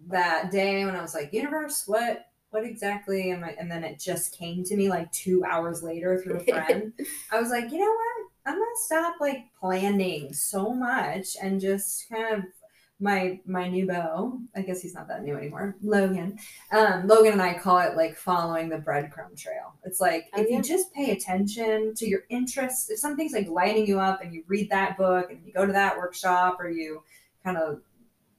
that 0.07 0.51
day 0.51 0.85
when 0.85 0.95
I 0.95 1.01
was 1.01 1.13
like, 1.13 1.33
universe, 1.33 1.83
what 1.87 2.25
what 2.49 2.63
exactly 2.65 3.31
am 3.31 3.43
I 3.43 3.55
and 3.59 3.71
then 3.71 3.83
it 3.83 3.99
just 3.99 4.37
came 4.37 4.63
to 4.65 4.75
me 4.75 4.89
like 4.89 5.11
two 5.11 5.43
hours 5.43 5.81
later 5.81 6.21
through 6.21 6.37
a 6.39 6.43
friend. 6.43 6.93
I 7.31 7.39
was 7.39 7.49
like, 7.49 7.71
you 7.71 7.79
know 7.79 7.85
what? 7.91 8.27
I'm 8.45 8.55
gonna 8.55 8.65
stop 8.85 9.15
like 9.19 9.45
planning 9.59 10.33
so 10.33 10.73
much 10.73 11.35
and 11.41 11.59
just 11.61 12.09
kind 12.09 12.35
of 12.35 12.43
my 12.99 13.39
my 13.45 13.67
new 13.67 13.87
beau. 13.87 14.39
I 14.55 14.61
guess 14.61 14.81
he's 14.81 14.93
not 14.93 15.07
that 15.07 15.23
new 15.23 15.35
anymore. 15.35 15.75
Logan. 15.81 16.37
Um, 16.71 17.07
Logan 17.07 17.33
and 17.33 17.41
I 17.41 17.53
call 17.55 17.79
it 17.79 17.95
like 17.97 18.15
following 18.15 18.69
the 18.69 18.77
breadcrumb 18.77 19.35
trail. 19.37 19.73
It's 19.83 19.99
like 19.99 20.25
Oh, 20.35 20.41
if 20.41 20.49
yeah. 20.49 20.57
you 20.57 20.63
just 20.63 20.93
pay 20.93 21.11
attention 21.11 21.95
to 21.95 22.07
your 22.07 22.21
interests, 22.29 22.89
if 22.89 22.99
something's 22.99 23.33
like 23.33 23.47
lighting 23.47 23.87
you 23.87 23.99
up 23.99 24.21
and 24.21 24.33
you 24.33 24.43
read 24.47 24.69
that 24.69 24.97
book 24.97 25.31
and 25.31 25.43
you 25.45 25.53
go 25.53 25.65
to 25.65 25.73
that 25.73 25.97
workshop 25.97 26.57
or 26.59 26.69
you 26.69 27.03
kind 27.43 27.57
of 27.57 27.81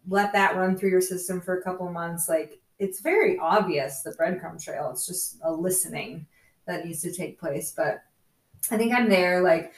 let 0.08 0.32
that 0.32 0.56
run 0.56 0.76
through 0.76 0.90
your 0.90 1.00
system 1.00 1.40
for 1.40 1.58
a 1.58 1.62
couple 1.62 1.90
months, 1.90 2.28
like 2.28 2.60
it's 2.78 3.00
very 3.00 3.38
obvious 3.38 4.02
the 4.02 4.10
breadcrumb 4.12 4.62
trail. 4.62 4.90
It's 4.90 5.06
just 5.06 5.38
a 5.42 5.52
listening 5.52 6.26
that 6.66 6.84
needs 6.84 7.02
to 7.02 7.12
take 7.12 7.38
place. 7.38 7.72
But 7.76 8.02
I 8.70 8.76
think 8.76 8.92
I'm 8.92 9.08
there. 9.08 9.42
Like 9.42 9.72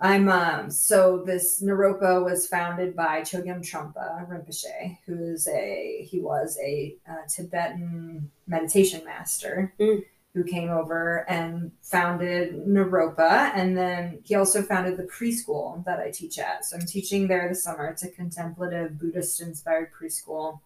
I'm 0.00 0.28
um 0.28 0.70
so 0.70 1.22
this 1.24 1.62
Naropa 1.62 2.24
was 2.24 2.46
founded 2.46 2.96
by 2.96 3.20
Chogyam 3.20 3.60
Trungpa 3.60 4.28
Rinpoche, 4.28 4.98
who 5.06 5.32
is 5.32 5.46
a 5.48 6.06
he 6.08 6.20
was 6.20 6.58
a 6.62 6.96
uh, 7.08 7.26
Tibetan 7.28 8.30
meditation 8.46 9.04
master 9.04 9.72
Mm. 9.78 10.04
Who 10.34 10.44
came 10.44 10.70
over 10.70 11.28
and 11.28 11.72
founded 11.82 12.54
Naropa, 12.66 13.52
and 13.54 13.76
then 13.76 14.20
he 14.24 14.34
also 14.34 14.62
founded 14.62 14.96
the 14.96 15.02
preschool 15.04 15.84
that 15.84 16.00
I 16.00 16.10
teach 16.10 16.38
at. 16.38 16.64
So 16.64 16.76
I'm 16.76 16.86
teaching 16.86 17.28
there 17.28 17.48
this 17.48 17.62
summer. 17.62 17.88
It's 17.88 18.02
a 18.02 18.10
contemplative 18.10 18.98
Buddhist 18.98 19.42
inspired 19.42 19.90
preschool, 19.92 20.60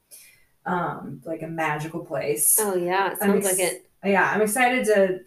um, 0.64 1.20
like 1.24 1.42
a 1.42 1.48
magical 1.48 2.04
place 2.04 2.58
Oh 2.60 2.76
yeah, 2.76 3.12
it 3.12 3.18
sounds 3.18 3.44
like 3.44 3.58
it. 3.58 3.90
yeah, 4.04 4.30
I'm 4.32 4.42
excited 4.42 4.84
to 4.86 5.20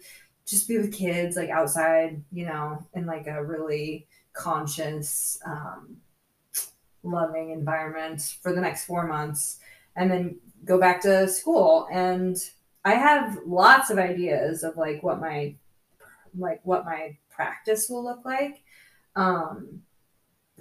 just 0.46 0.66
be 0.68 0.78
with 0.78 0.92
kids, 0.92 1.36
like 1.36 1.50
outside, 1.50 2.22
you 2.32 2.46
know, 2.46 2.86
in 2.94 3.04
like 3.06 3.26
a 3.26 3.44
really 3.44 4.06
conscious, 4.32 5.38
um, 5.44 5.98
loving 7.02 7.50
environment 7.50 8.36
for 8.42 8.54
the 8.54 8.60
next 8.60 8.84
four 8.84 9.06
months, 9.06 9.58
and 9.96 10.10
then 10.10 10.38
go 10.64 10.78
back 10.78 11.02
to 11.02 11.28
school. 11.28 11.88
And 11.90 12.36
I 12.84 12.94
have 12.94 13.38
lots 13.46 13.90
of 13.90 13.98
ideas 13.98 14.62
of 14.62 14.76
like 14.76 15.02
what 15.02 15.20
my 15.20 15.54
like 16.38 16.60
what 16.64 16.84
my 16.84 17.16
practice 17.30 17.88
will 17.88 18.04
look 18.04 18.24
like. 18.24 18.62
Um, 19.16 19.82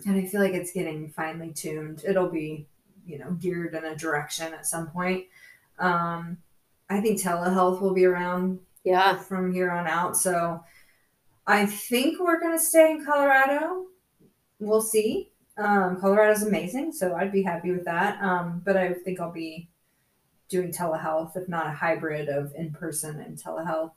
and 0.06 0.16
I 0.18 0.26
feel 0.26 0.42
like 0.42 0.54
it's 0.54 0.72
getting 0.72 1.10
finely 1.10 1.52
tuned. 1.52 2.04
It'll 2.08 2.30
be, 2.30 2.68
you 3.06 3.20
know, 3.20 3.32
geared 3.32 3.76
in 3.76 3.86
a 3.86 3.96
direction 3.96 4.54
at 4.54 4.66
some 4.66 4.88
point. 4.88 5.26
Um, 5.78 6.38
I 6.90 7.02
think 7.02 7.22
telehealth 7.22 7.82
will 7.82 7.94
be 7.94 8.06
around 8.06 8.60
Yeah. 8.84 9.18
from 9.18 9.54
here 9.54 9.70
on 9.72 9.88
out. 9.88 10.18
So 10.18 10.64
I 11.46 11.66
think 11.66 12.20
we're 12.20 12.40
going 12.40 12.58
to 12.58 12.64
stay 12.64 12.92
in 12.92 13.06
Colorado. 13.06 13.86
We'll 14.60 14.82
see. 14.82 15.32
Um, 15.58 16.00
Colorado's 16.00 16.44
amazing, 16.44 16.94
so 16.94 17.16
I'd 17.16 17.32
be 17.32 17.44
happy 17.44 17.72
with 17.72 17.86
that. 17.86 18.22
Um, 18.24 18.62
but 18.64 18.78
I 18.78 18.94
think 18.94 19.20
I'll 19.20 19.32
be 19.32 19.70
doing 20.50 20.72
telehealth, 20.72 21.38
if 21.38 21.48
not 21.48 21.68
a 21.68 21.72
hybrid 21.72 22.28
of 22.30 22.54
in 22.56 22.72
person 22.72 23.20
and 23.20 23.38
telehealth. 23.38 23.92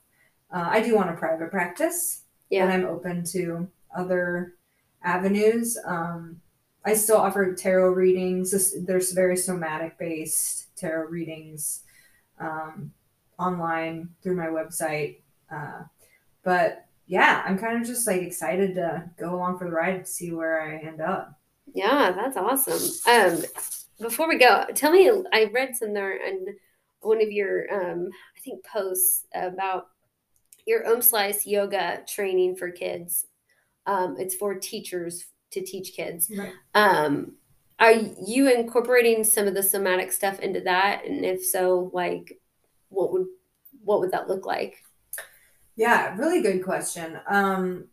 Uh, 0.51 0.67
I 0.69 0.81
do 0.81 0.95
want 0.95 1.09
a 1.09 1.13
private 1.13 1.49
practice, 1.51 2.21
Yeah. 2.49 2.65
but 2.67 2.73
I'm 2.73 2.85
open 2.85 3.23
to 3.31 3.67
other 3.95 4.53
avenues. 5.03 5.77
Um, 5.85 6.39
I 6.85 6.93
still 6.93 7.17
offer 7.17 7.53
tarot 7.53 7.91
readings. 7.91 8.73
There's 8.85 9.11
very 9.13 9.35
somatic 9.37 9.97
based 9.97 10.75
tarot 10.75 11.07
readings 11.09 11.81
um, 12.39 12.93
online 13.39 14.09
through 14.21 14.35
my 14.35 14.47
website. 14.47 15.21
Uh, 15.51 15.83
but 16.43 16.85
yeah, 17.07 17.41
I'm 17.45 17.57
kind 17.57 17.81
of 17.81 17.87
just 17.87 18.05
like 18.05 18.21
excited 18.21 18.75
to 18.75 19.09
go 19.17 19.35
along 19.35 19.57
for 19.57 19.65
the 19.65 19.71
ride 19.71 19.95
and 19.95 20.07
see 20.07 20.31
where 20.33 20.61
I 20.61 20.77
end 20.77 21.01
up. 21.01 21.39
Yeah, 21.73 22.11
that's 22.11 22.37
awesome. 22.37 22.81
Um, 23.11 23.43
before 24.03 24.27
we 24.27 24.37
go, 24.37 24.65
tell 24.75 24.91
me. 24.91 25.09
I 25.33 25.45
read 25.45 25.75
somewhere 25.75 26.17
in 26.17 26.45
one 27.01 27.21
of 27.21 27.31
your, 27.31 27.73
um, 27.73 28.09
I 28.37 28.39
think, 28.41 28.63
posts 28.65 29.25
about 29.33 29.87
your 30.65 30.87
Om 30.87 31.01
Slice 31.01 31.47
yoga 31.47 32.03
training 32.07 32.55
for 32.55 32.69
kids. 32.69 33.25
Um, 33.85 34.15
it's 34.19 34.35
for 34.35 34.55
teachers 34.55 35.25
to 35.51 35.61
teach 35.61 35.93
kids. 35.93 36.31
Right. 36.35 36.53
Um, 36.75 37.33
are 37.79 37.93
you 37.93 38.53
incorporating 38.53 39.23
some 39.23 39.47
of 39.47 39.55
the 39.55 39.63
somatic 39.63 40.11
stuff 40.11 40.39
into 40.39 40.61
that? 40.61 41.05
And 41.05 41.25
if 41.25 41.43
so, 41.43 41.89
like, 41.93 42.39
what 42.89 43.11
would 43.11 43.25
what 43.83 43.99
would 43.99 44.11
that 44.11 44.29
look 44.29 44.45
like? 44.45 44.77
Yeah, 45.75 46.15
really 46.17 46.41
good 46.41 46.63
question. 46.63 47.19
Um, 47.27 47.87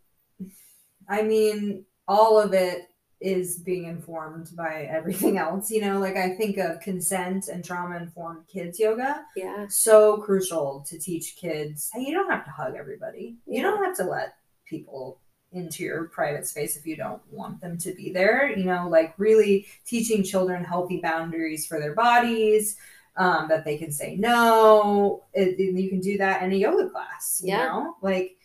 I 1.09 1.23
mean, 1.23 1.87
all 2.07 2.39
of 2.39 2.53
it 2.53 2.90
is 3.21 3.59
being 3.59 3.85
informed 3.85 4.51
by 4.57 4.89
everything 4.91 5.37
else. 5.39 5.71
You 5.71 5.83
know, 5.83 5.99
like 5.99 6.17
I 6.17 6.31
think 6.31 6.57
of 6.57 6.81
consent 6.81 7.49
and 7.49 7.65
trauma 7.65 7.97
informed 7.99 8.47
kids 8.49 8.79
yoga. 8.81 9.25
Yeah. 9.37 9.67
So 9.69 10.19
crucial 10.19 10.85
to 10.89 10.99
teach 10.99 11.37
kids 11.37 11.91
hey, 11.93 12.03
you 12.03 12.15
don't 12.15 12.31
have 12.31 12.45
to 12.45 12.51
hug 12.51 12.75
everybody. 12.77 13.37
You 13.47 13.63
don't 13.63 13.85
have 13.85 13.97
to 13.99 14.05
let 14.05 14.35
people 14.67 15.21
into 15.53 15.83
your 15.83 16.05
private 16.05 16.47
space 16.47 16.77
if 16.77 16.87
you 16.87 16.97
don't 16.97 17.21
want 17.31 17.61
them 17.61 17.77
to 17.79 17.93
be 17.93 18.13
there. 18.13 18.57
You 18.57 18.65
know, 18.65 18.89
like 18.89 19.15
really 19.19 19.67
teaching 19.85 20.23
children 20.23 20.65
healthy 20.65 21.01
boundaries 21.03 21.67
for 21.67 21.79
their 21.79 21.95
bodies. 21.95 22.77
Um, 23.17 23.49
that 23.49 23.65
they 23.65 23.77
can 23.77 23.91
say 23.91 24.17
no. 24.17 25.25
It- 25.35 25.59
you 25.59 25.91
can 25.91 26.01
do 26.01 26.17
that 26.19 26.43
in 26.43 26.53
a 26.53 26.57
yoga 26.57 26.89
class. 26.89 27.43
You 27.45 27.49
Yeah. 27.51 27.67
know, 27.67 27.97
like 28.01 28.37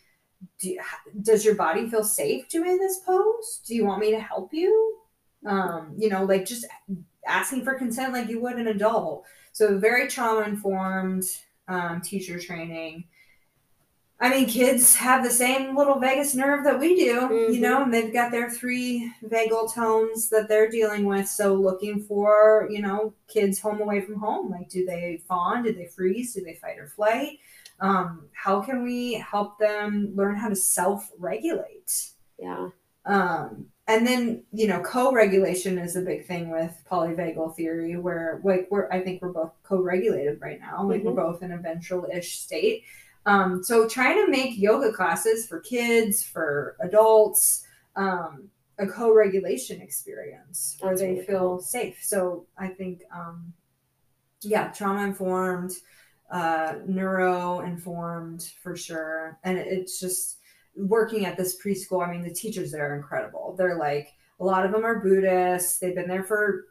do 0.60 0.78
does 1.22 1.46
your 1.46 1.56
body 1.56 1.90
feel 1.90 2.04
safe 2.04 2.48
doing 2.50 2.78
this 2.78 3.00
pose? 3.00 3.62
Do 3.66 3.76
you 3.76 3.86
want 3.86 4.02
me 4.02 4.12
to 4.12 4.20
help 4.20 4.54
you? 4.54 4.98
Um, 5.46 5.94
you 5.98 6.10
know, 6.10 6.24
like 6.26 6.46
just 6.46 6.66
asking 7.28 7.64
for 7.64 7.76
consent 7.76 8.14
like 8.14 8.30
you 8.30 8.40
would 8.42 8.58
an 8.58 8.68
adult. 8.68 9.26
So 9.52 9.78
very 9.78 10.08
trauma 10.08 10.48
informed 10.48 11.26
um, 11.68 12.02
teacher 12.02 12.40
training. 12.40 13.06
I 14.18 14.30
mean, 14.30 14.48
kids 14.48 14.96
have 14.96 15.24
the 15.24 15.30
same 15.30 15.76
little 15.76 16.00
vagus 16.00 16.34
nerve 16.36 16.64
that 16.64 16.80
we 16.80 16.96
do, 16.96 17.20
Mhm. 17.22 17.54
you 17.54 17.60
know, 17.60 17.84
and 17.84 17.94
they've 17.94 18.14
got 18.14 18.32
their 18.32 18.50
three 18.50 19.12
vagal 19.26 19.74
tones 19.74 20.30
that 20.30 20.48
they're 20.48 20.70
dealing 20.70 21.04
with. 21.04 21.28
So, 21.28 21.54
looking 21.54 22.02
for, 22.02 22.68
you 22.72 22.82
know, 22.82 23.14
kids 23.28 23.60
home 23.60 23.82
away 23.82 24.00
from 24.02 24.16
home. 24.16 24.50
Like, 24.50 24.70
do 24.70 24.86
they 24.86 25.22
fawn? 25.28 25.64
Do 25.64 25.74
they 25.74 25.88
freeze? 25.88 26.34
Do 26.34 26.42
they 26.42 26.56
fight 26.56 26.80
or 26.80 26.88
flight? 26.88 27.40
Um, 27.80 28.28
how 28.34 28.62
can 28.62 28.84
we 28.84 29.14
help 29.14 29.60
them 29.60 30.12
learn 30.16 30.36
how 30.36 30.50
to 30.50 30.56
self 30.56 31.12
regulate? 31.18 32.12
Yeah. 32.40 32.70
Um, 33.06 33.68
and 33.88 34.08
then 34.08 34.44
you 34.52 34.68
know, 34.68 34.82
co-regulation 34.82 35.78
is 35.78 35.96
a 35.96 36.02
big 36.02 36.26
thing 36.26 36.50
with 36.50 36.74
polyvagal 36.90 37.56
theory, 37.56 37.98
where 37.98 38.42
like 38.44 38.68
we're 38.72 38.90
I 38.92 39.02
think 39.02 39.22
we're 39.22 39.34
both 39.34 39.52
co-regulated 39.64 40.40
right 40.42 40.60
now, 40.60 40.88
like 40.88 41.04
we're 41.04 41.14
both 41.14 41.44
in 41.44 41.52
a 41.52 41.58
ventral-ish 41.58 42.40
state. 42.40 42.84
Um, 43.26 43.64
so 43.64 43.88
trying 43.88 44.24
to 44.24 44.32
make 44.32 44.58
yoga 44.58 44.92
classes 44.92 45.48
for 45.48 45.60
kids, 45.60 46.24
for 46.24 46.76
adults, 46.80 47.66
um, 47.96 48.50
a 48.78 48.86
co-regulation 48.86 49.82
experience 49.82 50.78
where 50.80 50.92
That's 50.92 51.02
they 51.02 51.14
really 51.14 51.26
feel 51.26 51.40
cool. 51.40 51.60
safe. 51.60 51.98
So 52.02 52.46
I 52.58 52.68
think, 52.68 53.02
um, 53.14 53.54
yeah, 54.42 54.68
trauma 54.72 55.04
informed, 55.04 55.72
uh, 56.32 56.76
neuro 56.88 57.60
informed 57.62 58.52
for 58.62 58.76
sure, 58.76 59.40
and 59.44 59.58
it's 59.58 60.00
just 60.00 60.38
working 60.76 61.26
at 61.26 61.38
this 61.38 61.62
preschool. 61.62 62.06
I 62.06 62.12
mean, 62.12 62.24
the 62.24 62.34
teachers 62.34 62.72
there 62.72 62.92
are 62.92 62.96
incredible. 62.96 63.56
They're 63.58 63.78
like 63.78 64.14
a 64.40 64.46
lot 64.46 64.66
of 64.66 64.72
them 64.72 64.86
are 64.86 65.00
Buddhists. 65.00 65.80
They've 65.80 65.96
been 65.96 66.08
there 66.08 66.24
for 66.24 66.66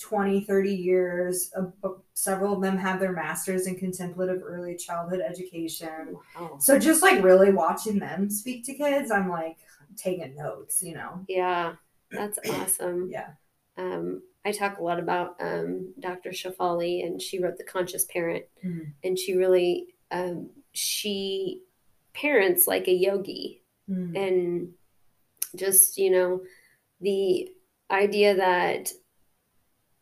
20, 0.00 0.44
30 0.44 0.74
years. 0.74 1.50
Uh, 1.56 1.90
several 2.14 2.54
of 2.54 2.62
them 2.62 2.76
have 2.76 3.00
their 3.00 3.12
masters 3.12 3.66
in 3.66 3.76
contemplative 3.76 4.42
early 4.44 4.76
childhood 4.76 5.20
education. 5.20 6.16
Wow. 6.38 6.58
So 6.58 6.78
just 6.78 7.02
like 7.02 7.22
really 7.22 7.52
watching 7.52 7.98
them 7.98 8.30
speak 8.30 8.64
to 8.66 8.74
kids, 8.74 9.10
I'm 9.10 9.28
like 9.28 9.58
taking 9.96 10.34
notes, 10.36 10.82
you 10.82 10.94
know. 10.94 11.24
Yeah. 11.28 11.74
That's 12.10 12.38
awesome. 12.50 13.08
Yeah. 13.10 13.30
Um, 13.76 14.22
I 14.48 14.52
talk 14.52 14.78
a 14.78 14.82
lot 14.82 14.98
about 14.98 15.36
um, 15.40 15.92
Dr. 16.00 16.30
Shefali, 16.30 17.04
and 17.04 17.20
she 17.20 17.38
wrote 17.38 17.58
The 17.58 17.64
Conscious 17.64 18.04
Parent, 18.06 18.46
Mhm. 18.64 18.92
and 19.04 19.18
she 19.18 19.34
really 19.36 19.94
um, 20.10 20.48
she 20.72 21.62
parents 22.14 22.66
like 22.66 22.88
a 22.88 22.92
yogi, 22.94 23.62
Mm. 23.90 24.16
and 24.16 24.74
just 25.54 25.98
you 25.98 26.10
know 26.10 26.42
the 27.00 27.50
idea 27.90 28.34
that 28.36 28.92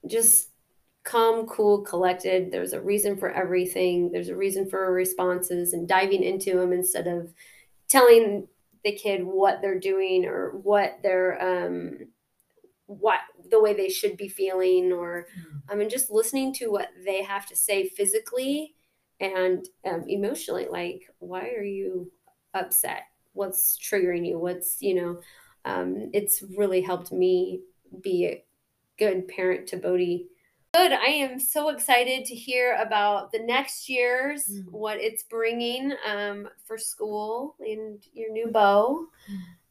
just 0.07 0.51
calm, 1.03 1.47
cool, 1.47 1.83
collected. 1.83 2.51
There's 2.51 2.73
a 2.73 2.81
reason 2.81 3.17
for 3.17 3.31
everything. 3.31 4.11
There's 4.13 4.29
a 4.29 4.37
reason 4.37 4.69
for 4.69 4.93
responses, 4.93 5.73
and 5.73 5.89
diving 5.89 6.23
into 6.23 6.57
them 6.57 6.73
instead 6.73 7.07
of 7.09 7.33
telling 7.89 8.49
the 8.85 8.93
kid 8.93 9.25
what 9.25 9.61
they're 9.61 9.79
doing 9.81 10.25
or 10.25 10.51
what 10.51 11.01
they're 11.03 11.35
um, 11.43 11.99
what 12.87 13.19
the 13.51 13.61
way 13.61 13.75
they 13.75 13.89
should 13.89 14.17
be 14.17 14.29
feeling 14.29 14.93
or 14.93 15.27
Mm. 15.37 15.63
I 15.69 15.75
mean 15.75 15.89
just 15.89 16.11
listening 16.11 16.53
to 16.55 16.69
what 16.71 16.89
they 17.05 17.23
have 17.23 17.47
to 17.47 17.57
say 17.57 17.89
physically 17.89 18.75
and 19.21 19.67
um, 19.85 20.05
emotionally 20.09 20.67
like 20.71 21.03
why 21.19 21.49
are 21.51 21.65
you 21.65 22.11
upset? 22.55 23.03
What's 23.33 23.79
triggering 23.79 24.27
you? 24.27 24.39
What's 24.39 24.81
you 24.81 24.95
know 24.95 25.21
um, 25.65 26.11
it's 26.13 26.43
really 26.57 26.81
helped 26.81 27.11
me 27.13 27.61
be 28.03 28.27
a 28.27 28.45
good 28.99 29.27
parent 29.29 29.67
to 29.69 29.77
Bodhi. 29.77 30.29
Good 30.75 30.93
i 30.93 31.07
am 31.07 31.39
so 31.41 31.71
excited 31.71 32.27
to 32.27 32.35
hear 32.35 32.77
about 32.77 33.33
the 33.33 33.39
next 33.39 33.89
year's 33.89 34.47
Mm. 34.47 34.71
what 34.71 34.99
it's 35.01 35.23
bringing 35.23 35.93
um, 36.07 36.49
for 36.65 36.77
school 36.79 37.57
and 37.61 38.05
your 38.13 38.31
new 38.31 38.49
beau 38.49 39.07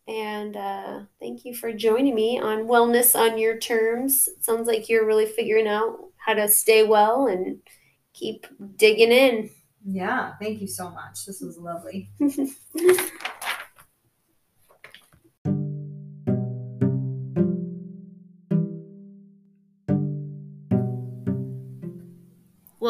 and 0.08 0.56
uh, 0.56 1.00
thank 1.20 1.46
you 1.46 1.56
for 1.56 1.72
joining 1.74 2.14
me 2.16 2.40
on 2.40 2.66
Wellness 2.66 3.16
on 3.18 3.38
Your 3.38 3.58
Terms. 3.58 4.28
It 4.28 4.44
sounds 4.46 4.68
like 4.68 4.88
you're 4.88 5.06
really 5.06 5.26
figuring 5.26 5.68
out 5.68 5.98
how 6.18 6.34
to 6.34 6.48
stay 6.48 6.84
well 6.84 7.28
and 7.28 7.60
keep 8.14 8.48
digging 8.76 9.12
in. 9.12 9.50
Yeah, 9.88 10.34
thank 10.42 10.62
you 10.62 10.68
so 10.68 10.90
much. 10.90 11.26
This 11.26 11.42
was 11.42 11.58
lovely. 11.58 12.10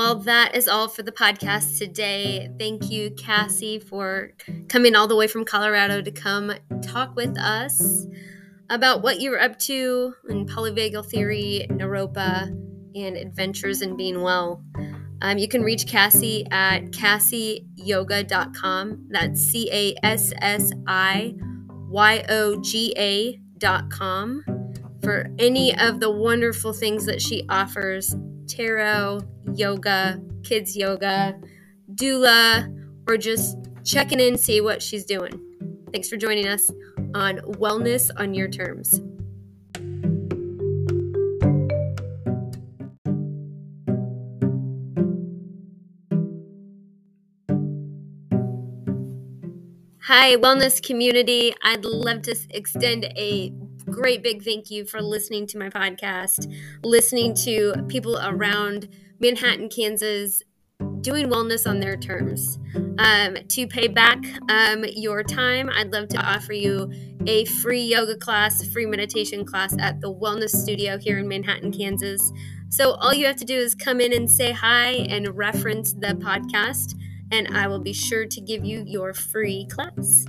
Well, 0.05 0.17
that 0.17 0.55
is 0.55 0.67
all 0.67 0.87
for 0.87 1.01
the 1.01 1.11
podcast 1.11 1.79
today. 1.79 2.51
Thank 2.59 2.91
you, 2.91 3.09
Cassie, 3.17 3.79
for 3.79 4.33
coming 4.69 4.95
all 4.95 5.07
the 5.07 5.15
way 5.15 5.25
from 5.25 5.45
Colorado 5.45 6.03
to 6.03 6.11
come 6.11 6.53
talk 6.83 7.15
with 7.15 7.35
us 7.39 8.05
about 8.69 9.01
what 9.01 9.19
you're 9.19 9.41
up 9.41 9.57
to 9.61 10.13
in 10.29 10.45
polyvagal 10.45 11.07
theory, 11.07 11.65
Naropa, 11.71 12.49
and 12.93 13.17
adventures 13.17 13.81
in 13.81 13.97
being 13.97 14.21
well. 14.21 14.63
Um, 15.23 15.39
you 15.39 15.47
can 15.47 15.63
reach 15.63 15.87
Cassie 15.87 16.45
at 16.51 16.91
cassieyoga.com. 16.91 19.07
That's 19.09 19.41
C 19.41 19.71
A 19.71 19.95
S 20.05 20.31
S 20.39 20.71
I 20.85 21.33
Y 21.89 22.23
O 22.29 22.61
G 22.61 22.93
A.com 22.95 24.43
for 25.01 25.31
any 25.39 25.75
of 25.79 25.99
the 25.99 26.11
wonderful 26.11 26.73
things 26.73 27.07
that 27.07 27.23
she 27.23 27.43
offers 27.49 28.15
tarot, 28.47 29.21
yoga, 29.57 30.21
kids 30.43 30.75
yoga, 30.75 31.39
doula, 31.93 32.73
or 33.07 33.17
just 33.17 33.57
checking 33.83 34.19
in, 34.19 34.37
see 34.37 34.61
what 34.61 34.81
she's 34.81 35.05
doing. 35.05 35.41
Thanks 35.91 36.09
for 36.09 36.17
joining 36.17 36.47
us 36.47 36.69
on 37.13 37.37
Wellness 37.37 38.11
on 38.17 38.33
Your 38.33 38.49
Terms. 38.49 39.01
Hi, 50.07 50.35
wellness 50.35 50.85
community. 50.85 51.55
I'd 51.63 51.83
love 51.83 52.21
to 52.23 52.35
extend 52.51 53.05
a 53.17 53.51
great 53.89 54.21
big 54.21 54.43
thank 54.43 54.69
you 54.69 54.85
for 54.85 55.01
listening 55.01 55.47
to 55.47 55.57
my 55.57 55.69
podcast, 55.69 56.53
listening 56.83 57.33
to 57.35 57.73
people 57.87 58.17
around 58.19 58.87
Manhattan, 59.19 59.69
Kansas, 59.69 60.43
doing 61.01 61.27
wellness 61.27 61.69
on 61.69 61.79
their 61.79 61.95
terms. 61.95 62.59
Um, 62.97 63.37
to 63.49 63.67
pay 63.67 63.87
back 63.87 64.17
um, 64.49 64.83
your 64.95 65.23
time, 65.23 65.69
I'd 65.69 65.91
love 65.91 66.09
to 66.09 66.17
offer 66.17 66.53
you 66.53 66.91
a 67.27 67.45
free 67.45 67.83
yoga 67.83 68.17
class, 68.17 68.65
free 68.67 68.85
meditation 68.85 69.45
class 69.45 69.75
at 69.79 70.01
the 70.01 70.13
Wellness 70.13 70.49
Studio 70.49 70.97
here 70.97 71.17
in 71.17 71.27
Manhattan, 71.27 71.71
Kansas. 71.71 72.31
So 72.69 72.93
all 72.95 73.13
you 73.13 73.25
have 73.25 73.37
to 73.37 73.45
do 73.45 73.55
is 73.55 73.75
come 73.75 74.01
in 74.01 74.13
and 74.13 74.29
say 74.29 74.51
hi 74.51 74.91
and 75.09 75.35
reference 75.37 75.93
the 75.93 76.15
podcast, 76.15 76.95
and 77.31 77.47
I 77.55 77.67
will 77.67 77.79
be 77.79 77.93
sure 77.93 78.25
to 78.25 78.41
give 78.41 78.65
you 78.65 78.83
your 78.85 79.13
free 79.13 79.67
class. 79.67 80.25